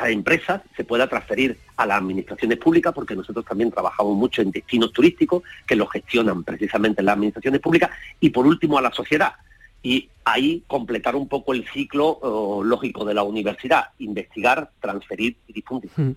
a 0.02 0.10
empresas, 0.10 0.62
se 0.76 0.84
pueda 0.84 1.08
transferir 1.08 1.56
a 1.76 1.86
las 1.86 1.98
administraciones 1.98 2.58
públicas, 2.58 2.92
porque 2.92 3.16
nosotros 3.16 3.44
también 3.44 3.70
trabajamos 3.70 4.16
mucho 4.16 4.42
en 4.42 4.50
destinos 4.50 4.92
turísticos 4.92 5.42
que 5.66 5.76
lo 5.76 5.86
gestionan 5.86 6.44
precisamente 6.44 7.02
las 7.02 7.14
administraciones 7.14 7.60
públicas, 7.60 7.90
y 8.20 8.30
por 8.30 8.46
último 8.46 8.78
a 8.78 8.82
la 8.82 8.92
sociedad. 8.92 9.32
Y 9.82 10.08
ahí 10.24 10.64
completar 10.66 11.14
un 11.14 11.28
poco 11.28 11.52
el 11.52 11.66
ciclo 11.72 12.18
oh, 12.20 12.64
lógico 12.64 13.04
de 13.04 13.14
la 13.14 13.22
universidad, 13.22 13.90
investigar, 13.98 14.70
transferir 14.80 15.36
y 15.46 15.52
difundir. 15.52 15.90
Hmm. 15.96 16.12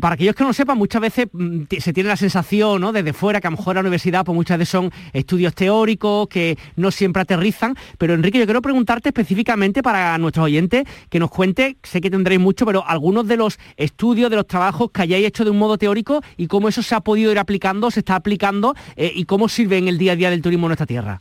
Para 0.00 0.14
aquellos 0.14 0.34
que 0.34 0.44
no 0.44 0.52
sepan, 0.52 0.76
muchas 0.76 1.00
veces 1.00 1.28
mm, 1.32 1.62
se 1.78 1.92
tiene 1.92 2.08
la 2.08 2.16
sensación, 2.16 2.80
¿no? 2.80 2.92
Desde 2.92 3.12
fuera, 3.12 3.40
que 3.40 3.46
a 3.46 3.50
lo 3.50 3.56
mejor 3.56 3.76
la 3.76 3.80
universidad, 3.80 4.24
pues 4.24 4.36
muchas 4.36 4.58
veces 4.58 4.70
son 4.70 4.90
estudios 5.12 5.54
teóricos 5.54 6.28
que 6.28 6.58
no 6.76 6.90
siempre 6.90 7.22
aterrizan. 7.22 7.74
Pero 7.96 8.12
Enrique, 8.12 8.38
yo 8.38 8.44
quiero 8.44 8.60
preguntarte 8.60 9.08
específicamente 9.08 9.82
para 9.82 10.18
nuestros 10.18 10.44
oyentes 10.44 10.84
que 11.08 11.18
nos 11.18 11.30
cuente, 11.30 11.78
sé 11.82 12.00
que 12.00 12.10
tendréis 12.10 12.40
mucho, 12.40 12.66
pero 12.66 12.86
algunos 12.86 13.26
de 13.26 13.38
los 13.38 13.58
estudios, 13.76 14.28
de 14.28 14.36
los 14.36 14.46
trabajos 14.46 14.90
que 14.90 15.02
hayáis 15.02 15.26
hecho 15.26 15.44
de 15.44 15.50
un 15.50 15.58
modo 15.58 15.78
teórico 15.78 16.20
y 16.36 16.46
cómo 16.46 16.68
eso 16.68 16.82
se 16.82 16.94
ha 16.94 17.00
podido 17.00 17.32
ir 17.32 17.38
aplicando, 17.38 17.90
se 17.90 18.00
está 18.00 18.16
aplicando 18.16 18.74
eh, 18.96 19.10
y 19.14 19.24
cómo 19.24 19.48
sirve 19.48 19.78
en 19.78 19.88
el 19.88 19.96
día 19.96 20.12
a 20.12 20.16
día 20.16 20.30
del 20.30 20.42
turismo 20.42 20.66
en 20.66 20.70
nuestra 20.70 20.86
tierra. 20.86 21.20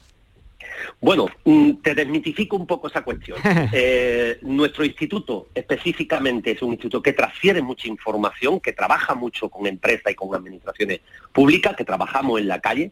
Bueno, 0.99 1.27
mm, 1.45 1.73
te 1.81 1.95
desmitifico 1.95 2.55
un 2.55 2.67
poco 2.67 2.87
esa 2.87 3.03
cuestión. 3.03 3.37
Eh, 3.71 4.39
nuestro 4.41 4.83
instituto 4.83 5.49
específicamente 5.53 6.51
es 6.51 6.61
un 6.61 6.71
instituto 6.71 7.03
que 7.03 7.13
transfiere 7.13 7.61
mucha 7.61 7.87
información, 7.87 8.59
que 8.59 8.73
trabaja 8.73 9.13
mucho 9.13 9.49
con 9.49 9.67
empresas 9.67 10.11
y 10.11 10.15
con 10.15 10.33
administraciones 10.33 11.01
públicas, 11.31 11.75
que 11.75 11.85
trabajamos 11.85 12.39
en 12.39 12.47
la 12.47 12.59
calle, 12.59 12.91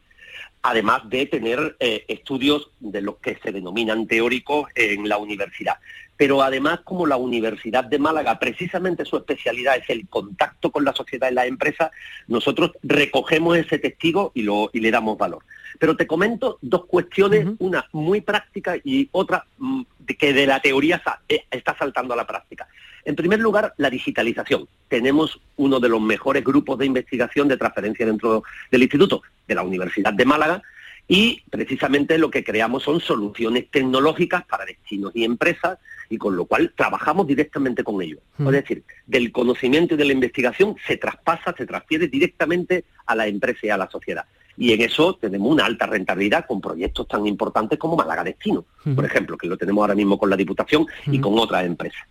además 0.62 1.10
de 1.10 1.26
tener 1.26 1.76
eh, 1.80 2.06
estudios 2.08 2.72
de 2.80 3.02
lo 3.02 3.20
que 3.20 3.38
se 3.42 3.52
denominan 3.52 4.08
teóricos 4.08 4.70
en 4.76 5.08
la 5.08 5.18
universidad. 5.18 5.78
Pero 6.18 6.42
además, 6.42 6.82
como 6.84 7.06
la 7.06 7.18
Universidad 7.18 7.84
de 7.84 8.00
Málaga, 8.00 8.40
precisamente 8.40 9.06
su 9.06 9.18
especialidad 9.18 9.78
es 9.78 9.90
el 9.90 10.08
contacto 10.10 10.72
con 10.72 10.84
la 10.84 10.94
sociedad 10.94 11.30
y 11.32 11.36
la 11.36 11.46
empresa, 11.46 11.92
nosotros 12.28 12.72
recogemos 12.82 13.58
ese 13.58 13.78
testigo 13.78 14.32
y, 14.34 14.42
lo, 14.42 14.70
y 14.74 14.80
le 14.80 14.92
damos 14.92 15.18
valor. 15.18 15.44
Pero 15.80 15.96
te 15.96 16.08
comento 16.08 16.58
dos 16.62 16.86
cuestiones, 16.86 17.48
una 17.60 17.88
muy 17.92 18.22
práctica 18.22 18.76
y 18.84 19.10
otra 19.12 19.46
mm, 19.58 19.82
que 20.18 20.34
de 20.34 20.48
la 20.48 20.60
teoría 20.60 21.02
eh, 21.28 21.46
está 21.52 21.78
saltando 21.78 22.14
a 22.14 22.18
la 22.18 22.28
práctica. 22.28 22.68
En 23.06 23.16
primer 23.16 23.40
lugar, 23.40 23.74
la 23.78 23.90
digitalización. 23.90 24.68
Tenemos 24.88 25.40
uno 25.56 25.80
de 25.80 25.90
los 25.90 26.02
mejores 26.02 26.44
grupos 26.44 26.78
de 26.78 26.86
investigación 26.86 27.48
de 27.48 27.58
transferencia 27.58 28.06
dentro 28.06 28.44
del 28.70 28.84
instituto, 28.84 29.22
de 29.48 29.56
la 29.56 29.64
Universidad 29.64 30.14
de 30.14 30.26
Málaga, 30.26 30.62
y 31.08 31.42
precisamente 31.50 32.18
lo 32.18 32.30
que 32.30 32.44
creamos 32.44 32.84
son 32.84 33.00
soluciones 33.00 33.72
tecnológicas 33.72 34.44
para 34.46 34.66
destinos 34.66 35.14
y 35.16 35.24
empresas 35.24 35.80
y 36.10 36.18
con 36.18 36.36
lo 36.36 36.46
cual 36.46 36.74
trabajamos 36.76 37.28
directamente 37.28 37.84
con 37.84 38.02
ellos. 38.02 38.20
Es 38.40 38.52
decir, 38.52 38.84
del 39.06 39.32
conocimiento 39.32 39.94
y 39.94 39.98
de 39.98 40.06
la 40.06 40.14
investigación 40.14 40.76
se 40.86 40.98
traspasa, 40.98 41.56
se 41.58 41.66
transfiere 41.66 42.08
directamente 42.08 42.84
a 43.06 43.16
la 43.16 43.28
empresa 43.28 43.60
y 43.64 43.70
a 43.70 43.78
la 43.78 43.90
sociedad 43.90 44.26
y 44.58 44.74
en 44.74 44.82
eso 44.82 45.14
tenemos 45.16 45.52
una 45.52 45.66
alta 45.66 45.86
rentabilidad 45.86 46.46
con 46.48 46.60
proyectos 46.60 47.08
tan 47.08 47.28
importantes 47.28 47.78
como 47.78 47.96
Málaga 47.96 48.24
Destino, 48.24 48.66
por 48.96 49.06
ejemplo, 49.06 49.38
que 49.38 49.48
lo 49.48 49.56
tenemos 49.56 49.84
ahora 49.84 49.96
mismo 49.96 50.18
con 50.18 50.30
la 50.30 50.36
Diputación 50.36 50.88
y 51.06 51.20
con 51.20 51.38
otras 51.38 51.66
empresas. 51.66 52.02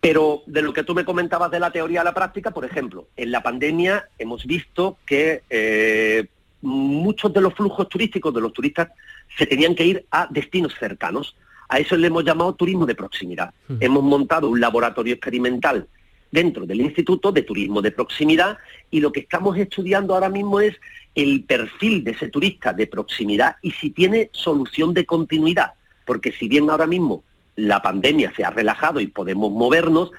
Pero 0.00 0.42
de 0.46 0.62
lo 0.62 0.72
que 0.72 0.84
tú 0.84 0.94
me 0.94 1.04
comentabas 1.04 1.50
de 1.50 1.60
la 1.60 1.70
teoría 1.70 2.00
a 2.00 2.04
la 2.04 2.14
práctica, 2.14 2.50
por 2.50 2.64
ejemplo, 2.64 3.08
en 3.16 3.30
la 3.30 3.42
pandemia 3.42 4.08
hemos 4.18 4.46
visto 4.46 4.98
que 5.04 5.42
eh, 5.50 6.26
muchos 6.62 7.32
de 7.32 7.40
los 7.40 7.54
flujos 7.54 7.88
turísticos 7.88 8.32
de 8.32 8.40
los 8.40 8.52
turistas 8.52 8.88
se 9.36 9.46
tenían 9.46 9.74
que 9.74 9.84
ir 9.84 10.06
a 10.10 10.28
destinos 10.30 10.74
cercanos. 10.78 11.36
A 11.68 11.78
eso 11.78 11.96
le 11.96 12.06
hemos 12.06 12.24
llamado 12.24 12.54
turismo 12.54 12.86
de 12.86 12.94
proximidad. 12.94 13.52
Hemos 13.80 14.02
montado 14.04 14.48
un 14.48 14.60
laboratorio 14.60 15.14
experimental 15.14 15.88
dentro 16.30 16.66
del 16.66 16.80
Instituto 16.80 17.32
de 17.32 17.42
Turismo 17.42 17.82
de 17.82 17.92
Proximidad 17.92 18.58
y 18.90 19.00
lo 19.00 19.12
que 19.12 19.20
estamos 19.20 19.56
estudiando 19.56 20.14
ahora 20.14 20.28
mismo 20.28 20.60
es 20.60 20.74
el 21.14 21.44
perfil 21.44 22.04
de 22.04 22.12
ese 22.12 22.28
turista 22.28 22.72
de 22.72 22.86
proximidad 22.86 23.56
y 23.62 23.70
si 23.70 23.90
tiene 23.90 24.30
solución 24.32 24.92
de 24.92 25.06
continuidad, 25.06 25.72
porque 26.04 26.32
si 26.32 26.48
bien 26.48 26.68
ahora 26.70 26.86
mismo 26.86 27.24
la 27.56 27.80
pandemia 27.80 28.32
se 28.36 28.44
ha 28.44 28.50
relajado 28.50 29.00
y 29.00 29.06
podemos 29.06 29.50
movernos, 29.50 30.10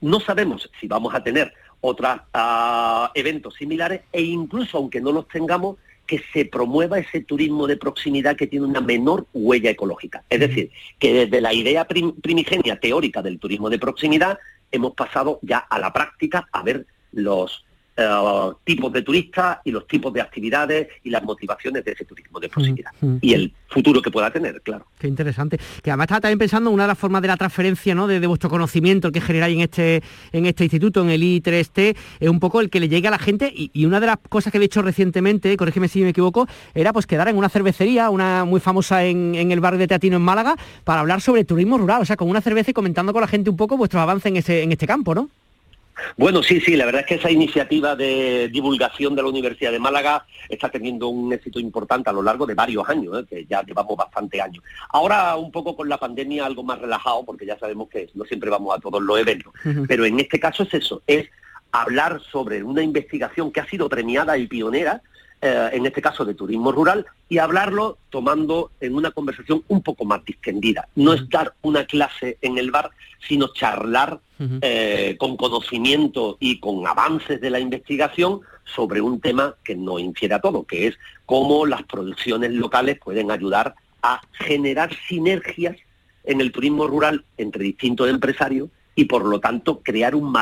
no 0.00 0.18
sabemos 0.20 0.70
si 0.80 0.88
vamos 0.88 1.14
a 1.14 1.22
tener 1.22 1.52
otros 1.80 2.20
ah, 2.34 3.10
eventos 3.14 3.54
similares 3.54 4.02
e 4.12 4.22
incluso 4.22 4.78
aunque 4.78 5.00
no 5.00 5.12
los 5.12 5.28
tengamos, 5.28 5.76
que 6.10 6.20
se 6.32 6.44
promueva 6.44 6.98
ese 6.98 7.20
turismo 7.20 7.68
de 7.68 7.76
proximidad 7.76 8.34
que 8.34 8.48
tiene 8.48 8.66
una 8.66 8.80
menor 8.80 9.28
huella 9.32 9.70
ecológica. 9.70 10.24
Es 10.28 10.40
decir, 10.40 10.72
que 10.98 11.12
desde 11.14 11.40
la 11.40 11.54
idea 11.54 11.86
primigenia 11.86 12.80
teórica 12.80 13.22
del 13.22 13.38
turismo 13.38 13.70
de 13.70 13.78
proximidad 13.78 14.40
hemos 14.72 14.94
pasado 14.94 15.38
ya 15.42 15.58
a 15.58 15.78
la 15.78 15.92
práctica 15.92 16.48
a 16.52 16.62
ver 16.62 16.86
los 17.12 17.64
tipos 18.64 18.92
de 18.92 19.02
turistas 19.02 19.58
y 19.64 19.70
los 19.70 19.86
tipos 19.86 20.12
de 20.12 20.20
actividades 20.20 20.88
y 21.02 21.10
las 21.10 21.22
motivaciones 21.22 21.84
de 21.84 21.92
ese 21.92 22.04
turismo 22.04 22.40
de 22.40 22.48
proximidad. 22.48 22.90
Mm, 23.00 23.06
mm. 23.06 23.18
Y 23.20 23.34
el 23.34 23.52
futuro 23.68 24.02
que 24.02 24.10
pueda 24.10 24.30
tener, 24.30 24.60
claro. 24.62 24.86
Qué 24.98 25.06
interesante. 25.06 25.58
Que 25.82 25.90
además 25.90 26.04
estaba 26.04 26.20
también 26.22 26.38
pensando 26.38 26.70
una 26.70 26.84
de 26.84 26.88
las 26.88 26.98
formas 26.98 27.22
de 27.22 27.28
la 27.28 27.36
transferencia 27.36 27.94
¿no? 27.94 28.06
de, 28.06 28.26
vuestro 28.26 28.50
conocimiento 28.50 29.12
que 29.12 29.20
generáis 29.20 29.56
en 29.56 29.62
este, 29.62 30.02
en 30.32 30.46
este 30.46 30.64
instituto, 30.64 31.02
en 31.02 31.10
el 31.10 31.22
I3T, 31.22 31.96
es 32.20 32.28
un 32.28 32.40
poco 32.40 32.60
el 32.60 32.70
que 32.70 32.80
le 32.80 32.88
llegue 32.88 33.08
a 33.08 33.10
la 33.10 33.18
gente 33.18 33.52
y, 33.54 33.84
una 33.90 33.98
de 33.98 34.06
las 34.06 34.18
cosas 34.28 34.52
que 34.52 34.58
he 34.58 34.64
hecho 34.64 34.82
recientemente, 34.82 35.56
corrígeme 35.56 35.88
si 35.88 36.02
me 36.02 36.10
equivoco, 36.10 36.46
era 36.74 36.92
pues 36.92 37.06
quedar 37.06 37.28
en 37.28 37.36
una 37.36 37.48
cervecería, 37.48 38.10
una 38.10 38.44
muy 38.44 38.60
famosa 38.60 39.04
en, 39.04 39.34
el 39.34 39.60
barrio 39.60 39.78
de 39.78 39.88
Teatino 39.88 40.16
en 40.16 40.22
Málaga, 40.22 40.54
para 40.84 41.00
hablar 41.00 41.20
sobre 41.20 41.44
turismo 41.44 41.78
rural, 41.78 42.02
o 42.02 42.04
sea, 42.04 42.16
con 42.16 42.28
una 42.28 42.40
cerveza 42.40 42.70
y 42.70 42.74
comentando 42.74 43.12
con 43.12 43.20
la 43.20 43.28
gente 43.28 43.50
un 43.50 43.56
poco 43.56 43.76
vuestros 43.76 44.00
avances 44.00 44.26
en, 44.26 44.36
ese, 44.36 44.62
en 44.62 44.72
este 44.72 44.86
campo, 44.86 45.14
¿no? 45.14 45.28
Bueno, 46.16 46.42
sí, 46.42 46.60
sí, 46.60 46.76
la 46.76 46.86
verdad 46.86 47.02
es 47.02 47.06
que 47.06 47.14
esa 47.16 47.30
iniciativa 47.30 47.96
de 47.96 48.48
divulgación 48.52 49.14
de 49.14 49.22
la 49.22 49.28
Universidad 49.28 49.72
de 49.72 49.78
Málaga 49.78 50.26
está 50.48 50.68
teniendo 50.68 51.08
un 51.08 51.32
éxito 51.32 51.60
importante 51.60 52.10
a 52.10 52.12
lo 52.12 52.22
largo 52.22 52.46
de 52.46 52.54
varios 52.54 52.88
años, 52.88 53.18
¿eh? 53.18 53.26
que 53.28 53.46
ya 53.46 53.62
llevamos 53.62 53.96
bastante 53.96 54.40
años. 54.40 54.62
Ahora 54.90 55.36
un 55.36 55.50
poco 55.50 55.76
con 55.76 55.88
la 55.88 55.98
pandemia 55.98 56.46
algo 56.46 56.62
más 56.62 56.78
relajado, 56.78 57.24
porque 57.24 57.46
ya 57.46 57.58
sabemos 57.58 57.88
que 57.88 58.08
no 58.14 58.24
siempre 58.24 58.50
vamos 58.50 58.76
a 58.76 58.80
todos 58.80 59.02
los 59.02 59.18
eventos, 59.18 59.52
pero 59.86 60.04
en 60.04 60.20
este 60.20 60.38
caso 60.38 60.62
es 60.62 60.74
eso, 60.74 61.02
es 61.06 61.28
hablar 61.72 62.20
sobre 62.30 62.62
una 62.62 62.82
investigación 62.82 63.52
que 63.52 63.60
ha 63.60 63.66
sido 63.66 63.88
premiada 63.88 64.36
y 64.38 64.46
pionera, 64.46 65.02
eh, 65.42 65.70
en 65.72 65.86
este 65.86 66.02
caso 66.02 66.24
de 66.24 66.34
turismo 66.34 66.70
rural, 66.70 67.06
y 67.28 67.38
hablarlo 67.38 67.96
tomando 68.10 68.72
en 68.80 68.94
una 68.94 69.10
conversación 69.10 69.62
un 69.68 69.82
poco 69.82 70.04
más 70.04 70.24
distendida. 70.24 70.88
No 70.96 71.14
es 71.14 71.28
dar 71.30 71.54
una 71.62 71.84
clase 71.86 72.36
en 72.42 72.58
el 72.58 72.70
bar, 72.70 72.90
sino 73.26 73.48
charlar 73.54 74.20
eh, 74.62 75.16
con 75.18 75.36
conocimiento 75.36 76.36
y 76.40 76.60
con 76.60 76.86
avances 76.86 77.40
de 77.40 77.50
la 77.50 77.60
investigación 77.60 78.40
sobre 78.64 79.00
un 79.00 79.20
tema 79.20 79.54
que 79.64 79.74
nos 79.74 80.00
infiere 80.00 80.34
a 80.34 80.40
todo, 80.40 80.64
que 80.64 80.86
es 80.86 80.98
cómo 81.26 81.66
las 81.66 81.82
producciones 81.82 82.52
locales 82.52 82.98
pueden 82.98 83.30
ayudar 83.30 83.74
a 84.02 84.20
generar 84.32 84.90
sinergias 85.08 85.76
en 86.24 86.40
el 86.40 86.52
turismo 86.52 86.86
rural 86.86 87.24
entre 87.36 87.64
distintos 87.64 88.08
empresarios 88.08 88.68
y 88.94 89.06
por 89.06 89.24
lo 89.24 89.40
tanto 89.40 89.80
crear 89.82 90.14
un 90.14 90.32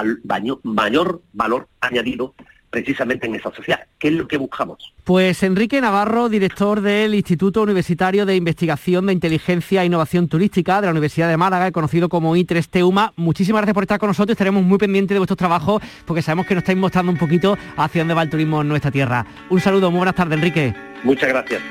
mayor 0.62 1.22
valor 1.32 1.68
añadido 1.80 2.34
precisamente 2.70 3.26
en 3.26 3.34
esa 3.34 3.52
sociedad. 3.52 3.80
¿Qué 3.98 4.08
es 4.08 4.14
lo 4.14 4.28
que 4.28 4.36
buscamos? 4.36 4.94
Pues 5.04 5.42
Enrique 5.42 5.80
Navarro, 5.80 6.28
director 6.28 6.80
del 6.80 7.14
Instituto 7.14 7.62
Universitario 7.62 8.26
de 8.26 8.36
Investigación 8.36 9.06
de 9.06 9.12
Inteligencia 9.12 9.82
e 9.82 9.86
Innovación 9.86 10.28
Turística 10.28 10.80
de 10.80 10.86
la 10.86 10.92
Universidad 10.92 11.28
de 11.28 11.36
Málaga, 11.36 11.70
conocido 11.72 12.08
como 12.08 12.36
I3 12.36 12.66
Teuma, 12.68 13.12
muchísimas 13.16 13.60
gracias 13.60 13.74
por 13.74 13.84
estar 13.84 13.98
con 13.98 14.08
nosotros. 14.08 14.32
Estaremos 14.34 14.62
muy 14.62 14.78
pendientes 14.78 15.14
de 15.14 15.18
vuestros 15.18 15.38
trabajos 15.38 15.82
porque 16.04 16.22
sabemos 16.22 16.46
que 16.46 16.54
nos 16.54 16.62
estáis 16.62 16.78
mostrando 16.78 17.10
un 17.10 17.18
poquito 17.18 17.56
hacia 17.76 18.02
dónde 18.02 18.14
va 18.14 18.22
el 18.22 18.30
turismo 18.30 18.60
en 18.60 18.68
nuestra 18.68 18.90
tierra. 18.90 19.26
Un 19.50 19.60
saludo, 19.60 19.90
muy 19.90 19.98
buenas 19.98 20.14
tardes, 20.14 20.36
Enrique. 20.36 20.74
Muchas 21.04 21.28
gracias. 21.28 21.62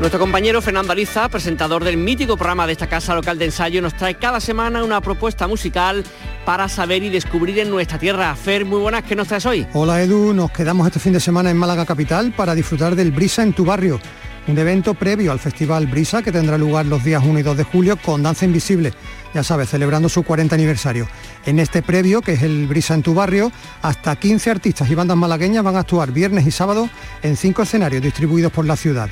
Nuestro 0.00 0.20
compañero 0.20 0.62
Fernando 0.62 0.92
Aliza, 0.92 1.28
presentador 1.28 1.82
del 1.82 1.96
mítico 1.96 2.36
programa 2.36 2.68
de 2.68 2.72
esta 2.72 2.86
casa 2.86 3.16
local 3.16 3.36
de 3.36 3.46
ensayo, 3.46 3.82
nos 3.82 3.96
trae 3.96 4.14
cada 4.14 4.38
semana 4.38 4.84
una 4.84 5.00
propuesta 5.00 5.48
musical 5.48 6.04
para 6.44 6.68
saber 6.68 7.02
y 7.02 7.08
descubrir 7.08 7.58
en 7.58 7.68
nuestra 7.68 7.98
tierra. 7.98 8.32
Fer, 8.36 8.64
muy 8.64 8.78
buenas, 8.78 9.02
¿qué 9.02 9.16
nos 9.16 9.26
traes 9.26 9.44
hoy? 9.44 9.66
Hola 9.72 10.00
Edu, 10.00 10.32
nos 10.34 10.52
quedamos 10.52 10.86
este 10.86 11.00
fin 11.00 11.14
de 11.14 11.18
semana 11.18 11.50
en 11.50 11.56
Málaga 11.56 11.84
Capital 11.84 12.32
para 12.32 12.54
disfrutar 12.54 12.94
del 12.94 13.10
Brisa 13.10 13.42
en 13.42 13.52
tu 13.52 13.64
barrio, 13.64 13.98
un 14.46 14.56
evento 14.56 14.94
previo 14.94 15.32
al 15.32 15.40
Festival 15.40 15.88
Brisa 15.88 16.22
que 16.22 16.30
tendrá 16.30 16.56
lugar 16.56 16.86
los 16.86 17.02
días 17.02 17.24
1 17.26 17.36
y 17.36 17.42
2 17.42 17.56
de 17.56 17.64
julio 17.64 17.96
con 17.96 18.22
Danza 18.22 18.44
Invisible, 18.44 18.92
ya 19.34 19.42
sabes, 19.42 19.68
celebrando 19.68 20.08
su 20.08 20.22
40 20.22 20.54
aniversario. 20.54 21.08
En 21.44 21.58
este 21.58 21.82
previo, 21.82 22.22
que 22.22 22.34
es 22.34 22.42
el 22.44 22.68
Brisa 22.68 22.94
en 22.94 23.02
tu 23.02 23.14
barrio, 23.14 23.50
hasta 23.82 24.14
15 24.14 24.48
artistas 24.48 24.88
y 24.88 24.94
bandas 24.94 25.16
malagueñas 25.16 25.64
van 25.64 25.74
a 25.74 25.80
actuar 25.80 26.12
viernes 26.12 26.46
y 26.46 26.52
sábado 26.52 26.88
en 27.20 27.36
cinco 27.36 27.62
escenarios 27.62 28.00
distribuidos 28.00 28.52
por 28.52 28.64
la 28.64 28.76
ciudad. 28.76 29.10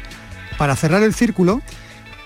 Para 0.59 0.75
cerrar 0.75 1.03
el 1.03 1.13
círculo, 1.13 1.61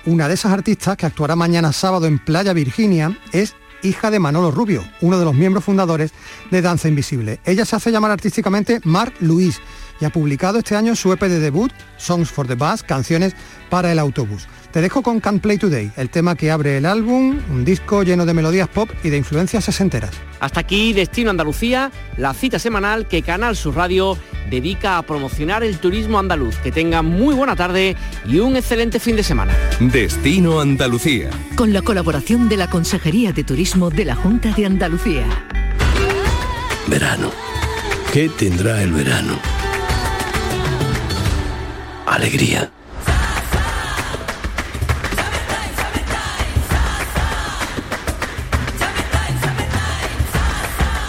una 0.06 0.28
de 0.28 0.34
esas 0.34 0.52
artistas 0.52 0.96
que 0.96 1.06
actuará 1.06 1.34
mañana 1.34 1.72
sábado 1.72 2.06
en 2.06 2.18
Playa 2.18 2.52
Virginia 2.52 3.18
es 3.32 3.54
hija 3.82 4.10
de 4.10 4.20
Manolo 4.20 4.50
Rubio, 4.50 4.84
uno 5.00 5.18
de 5.18 5.24
los 5.24 5.34
miembros 5.34 5.64
fundadores 5.64 6.12
de 6.50 6.62
Danza 6.62 6.88
Invisible. 6.88 7.40
Ella 7.44 7.64
se 7.64 7.76
hace 7.76 7.90
llamar 7.90 8.10
artísticamente 8.10 8.80
Mark 8.84 9.14
Luis 9.20 9.60
y 10.00 10.04
ha 10.04 10.10
publicado 10.10 10.58
este 10.58 10.76
año 10.76 10.96
su 10.96 11.12
EP 11.12 11.20
de 11.20 11.40
debut, 11.40 11.72
Songs 11.96 12.30
for 12.30 12.46
the 12.46 12.54
Bus, 12.54 12.82
canciones 12.82 13.34
para 13.68 13.92
el 13.92 13.98
autobús. 13.98 14.46
Te 14.72 14.80
dejo 14.80 15.02
con 15.02 15.20
Can't 15.20 15.42
Play 15.42 15.58
Today, 15.58 15.90
el 15.96 16.10
tema 16.10 16.36
que 16.36 16.50
abre 16.50 16.76
el 16.76 16.86
álbum, 16.86 17.40
un 17.50 17.64
disco 17.64 18.04
lleno 18.04 18.24
de 18.24 18.34
melodías 18.34 18.68
pop 18.68 18.88
y 19.02 19.10
de 19.10 19.16
influencias 19.16 19.64
sesenteras. 19.64 20.12
Hasta 20.38 20.60
aquí 20.60 20.92
Destino 20.92 21.30
Andalucía, 21.30 21.90
la 22.16 22.32
cita 22.34 22.58
semanal 22.58 23.08
que 23.08 23.22
Canal 23.22 23.56
Sur 23.56 23.74
Radio 23.74 24.16
dedica 24.48 24.96
a 24.96 25.02
promocionar 25.02 25.64
el 25.64 25.78
turismo 25.78 26.18
andaluz. 26.18 26.56
Que 26.56 26.70
tenga 26.72 27.02
muy 27.02 27.34
buena 27.34 27.56
tarde 27.56 27.96
y 28.26 28.38
un 28.38 28.56
excelente 28.56 29.00
fin 29.00 29.16
de 29.16 29.22
semana. 29.22 29.54
Destino 29.80 30.60
Andalucía. 30.60 31.30
Con 31.56 31.72
la 31.72 31.82
colaboración 31.82 32.48
de 32.48 32.56
la 32.56 32.70
Consejería 32.70 33.32
de 33.32 33.44
Turismo 33.44 33.90
de 33.90 34.04
la 34.04 34.14
Junta 34.14 34.52
de 34.52 34.66
Andalucía. 34.66 35.26
Verano. 36.86 37.30
¿Qué 38.12 38.28
tendrá 38.28 38.82
el 38.82 38.92
verano? 38.92 39.59
Alegría 42.10 42.72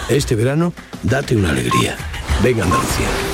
Este 0.08 0.36
verano, 0.36 0.74
date 1.02 1.34
una 1.34 1.50
alegría. 1.50 1.96
Venga 2.42 2.64
Andalucía. 2.64 3.31